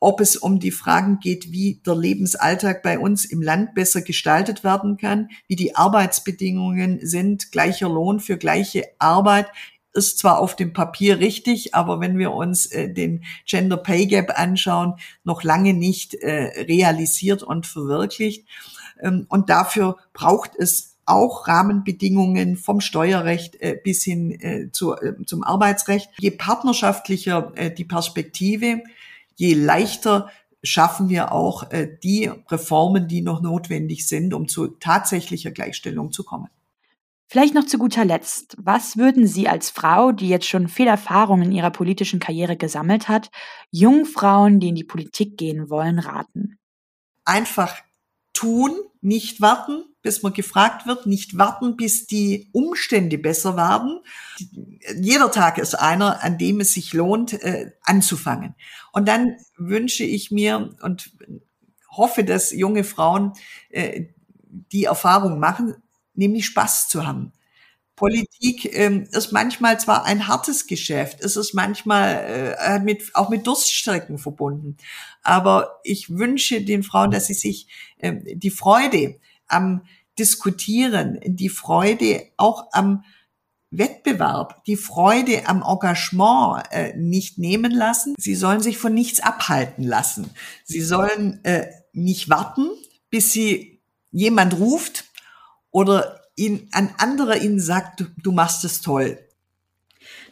ob 0.00 0.20
es 0.20 0.36
um 0.36 0.60
die 0.60 0.70
Fragen 0.70 1.18
geht, 1.18 1.50
wie 1.50 1.80
der 1.84 1.96
Lebensalltag 1.96 2.82
bei 2.82 2.98
uns 2.98 3.24
im 3.24 3.42
Land 3.42 3.74
besser 3.74 4.00
gestaltet 4.00 4.62
werden 4.62 4.96
kann, 4.96 5.28
wie 5.48 5.56
die 5.56 5.74
Arbeitsbedingungen 5.74 7.00
sind, 7.02 7.50
gleicher 7.50 7.88
Lohn 7.88 8.20
für 8.20 8.38
gleiche 8.38 8.84
Arbeit 8.98 9.48
ist 9.94 10.18
zwar 10.18 10.38
auf 10.38 10.54
dem 10.54 10.72
Papier 10.72 11.18
richtig, 11.18 11.74
aber 11.74 11.98
wenn 11.98 12.18
wir 12.18 12.30
uns 12.32 12.68
den 12.68 13.24
Gender 13.46 13.78
Pay 13.78 14.06
Gap 14.06 14.38
anschauen, 14.38 14.94
noch 15.24 15.42
lange 15.42 15.74
nicht 15.74 16.14
realisiert 16.22 17.42
und 17.42 17.66
verwirklicht. 17.66 18.46
Ähm, 19.00 19.26
und 19.28 19.50
dafür 19.50 19.96
braucht 20.12 20.52
es 20.56 20.97
auch 21.08 21.48
Rahmenbedingungen 21.48 22.56
vom 22.56 22.80
Steuerrecht 22.80 23.56
äh, 23.60 23.78
bis 23.82 24.04
hin 24.04 24.30
äh, 24.40 24.70
zu, 24.70 24.94
äh, 24.94 25.14
zum 25.24 25.42
Arbeitsrecht. 25.42 26.10
Je 26.18 26.30
partnerschaftlicher 26.30 27.52
die 27.76 27.84
Perspektive, 27.84 28.82
je 29.36 29.54
leichter 29.54 30.30
schaffen 30.62 31.08
wir 31.08 31.32
auch 31.32 31.64
die 32.02 32.30
Reformen, 32.48 33.06
die 33.06 33.22
noch 33.22 33.40
notwendig 33.40 34.08
sind, 34.08 34.34
um 34.34 34.48
zu 34.48 34.66
tatsächlicher 34.66 35.52
Gleichstellung 35.52 36.10
zu 36.10 36.24
kommen. 36.24 36.48
Vielleicht 37.30 37.54
noch 37.54 37.66
zu 37.66 37.78
guter 37.78 38.04
Letzt. 38.04 38.56
Was 38.58 38.96
würden 38.96 39.26
Sie 39.26 39.48
als 39.48 39.68
Frau, 39.68 40.12
die 40.12 40.28
jetzt 40.28 40.48
schon 40.48 40.66
viel 40.66 40.86
Erfahrung 40.86 41.42
in 41.42 41.52
ihrer 41.52 41.70
politischen 41.70 42.20
Karriere 42.20 42.56
gesammelt 42.56 43.08
hat, 43.08 43.30
jungen 43.70 44.06
Frauen, 44.06 44.60
die 44.60 44.68
in 44.68 44.74
die 44.74 44.84
Politik 44.84 45.36
gehen 45.36 45.68
wollen, 45.68 45.98
raten? 45.98 46.58
Einfach 47.24 47.76
tun, 48.32 48.72
nicht 49.02 49.40
warten, 49.42 49.84
bis 50.08 50.22
man 50.22 50.32
gefragt 50.32 50.86
wird, 50.86 51.04
nicht 51.04 51.36
warten, 51.36 51.76
bis 51.76 52.06
die 52.06 52.48
Umstände 52.52 53.18
besser 53.18 53.58
werden. 53.58 54.00
Jeder 54.98 55.30
Tag 55.30 55.58
ist 55.58 55.74
einer, 55.74 56.24
an 56.24 56.38
dem 56.38 56.60
es 56.60 56.72
sich 56.72 56.94
lohnt, 56.94 57.34
äh, 57.34 57.72
anzufangen. 57.82 58.54
Und 58.90 59.06
dann 59.06 59.36
wünsche 59.58 60.04
ich 60.04 60.30
mir 60.30 60.74
und 60.80 61.12
hoffe, 61.90 62.24
dass 62.24 62.52
junge 62.52 62.84
Frauen 62.84 63.34
äh, 63.68 64.06
die 64.72 64.84
Erfahrung 64.84 65.38
machen, 65.40 65.74
nämlich 66.14 66.46
Spaß 66.46 66.88
zu 66.88 67.06
haben. 67.06 67.32
Politik 67.94 68.74
ähm, 68.74 69.08
ist 69.12 69.30
manchmal 69.32 69.78
zwar 69.78 70.06
ein 70.06 70.26
hartes 70.26 70.66
Geschäft, 70.66 71.20
es 71.20 71.36
ist 71.36 71.52
manchmal 71.52 72.56
äh, 72.58 72.78
mit, 72.78 73.14
auch 73.14 73.28
mit 73.28 73.46
Durststrecken 73.46 74.16
verbunden, 74.16 74.78
aber 75.22 75.80
ich 75.84 76.08
wünsche 76.08 76.62
den 76.62 76.82
Frauen, 76.82 77.10
dass 77.10 77.26
sie 77.26 77.34
sich 77.34 77.66
ähm, 77.98 78.22
die 78.24 78.50
Freude 78.50 79.18
am 79.48 79.82
Diskutieren, 80.18 81.18
die 81.24 81.48
Freude 81.48 82.26
auch 82.36 82.68
am 82.72 83.04
Wettbewerb, 83.70 84.64
die 84.64 84.76
Freude 84.76 85.46
am 85.46 85.62
Engagement 85.62 86.64
äh, 86.70 86.96
nicht 86.96 87.38
nehmen 87.38 87.70
lassen. 87.70 88.14
Sie 88.18 88.34
sollen 88.34 88.60
sich 88.60 88.78
von 88.78 88.94
nichts 88.94 89.20
abhalten 89.20 89.84
lassen. 89.84 90.30
Sie 90.64 90.80
sollen 90.80 91.44
äh, 91.44 91.66
nicht 91.92 92.30
warten, 92.30 92.68
bis 93.10 93.32
sie 93.32 93.82
jemand 94.10 94.58
ruft 94.58 95.04
oder 95.70 96.22
ihn, 96.34 96.68
ein 96.72 96.94
anderer 96.98 97.36
ihnen 97.36 97.60
sagt, 97.60 98.00
du, 98.00 98.06
du 98.22 98.32
machst 98.32 98.64
es 98.64 98.80
toll. 98.80 99.18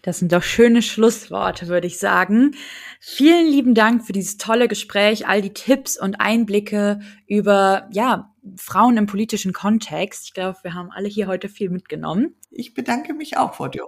Das 0.03 0.21
sind 0.21 0.33
doch 0.33 0.43
schöne 0.43 0.83
Schlussworte, 0.83 1.67
würde 1.67 1.89
ich 1.89 1.99
sagen. 1.99 2.55
Vielen 3.01 3.47
lieben 3.49 3.75
Dank 3.75 4.07
für 4.07 4.13
dieses 4.13 4.37
tolle 4.37 4.69
Gespräch, 4.69 5.27
all 5.27 5.43
die 5.43 5.53
Tipps 5.53 6.01
und 6.01 6.21
Einblicke 6.21 7.01
über, 7.27 7.89
ja, 7.93 8.33
Frauen 8.57 8.97
im 8.97 9.07
politischen 9.07 9.53
Kontext. 9.53 10.27
Ich 10.27 10.35
glaube, 10.35 10.59
wir 10.63 10.75
haben 10.75 10.91
alle 10.91 11.09
hier 11.09 11.27
heute 11.27 11.49
viel 11.49 11.71
mitgenommen. 11.71 12.35
Ich 12.51 12.75
bedanke 12.75 13.15
mich 13.15 13.37
auch 13.37 13.55
vor 13.55 13.71
dir. 13.71 13.85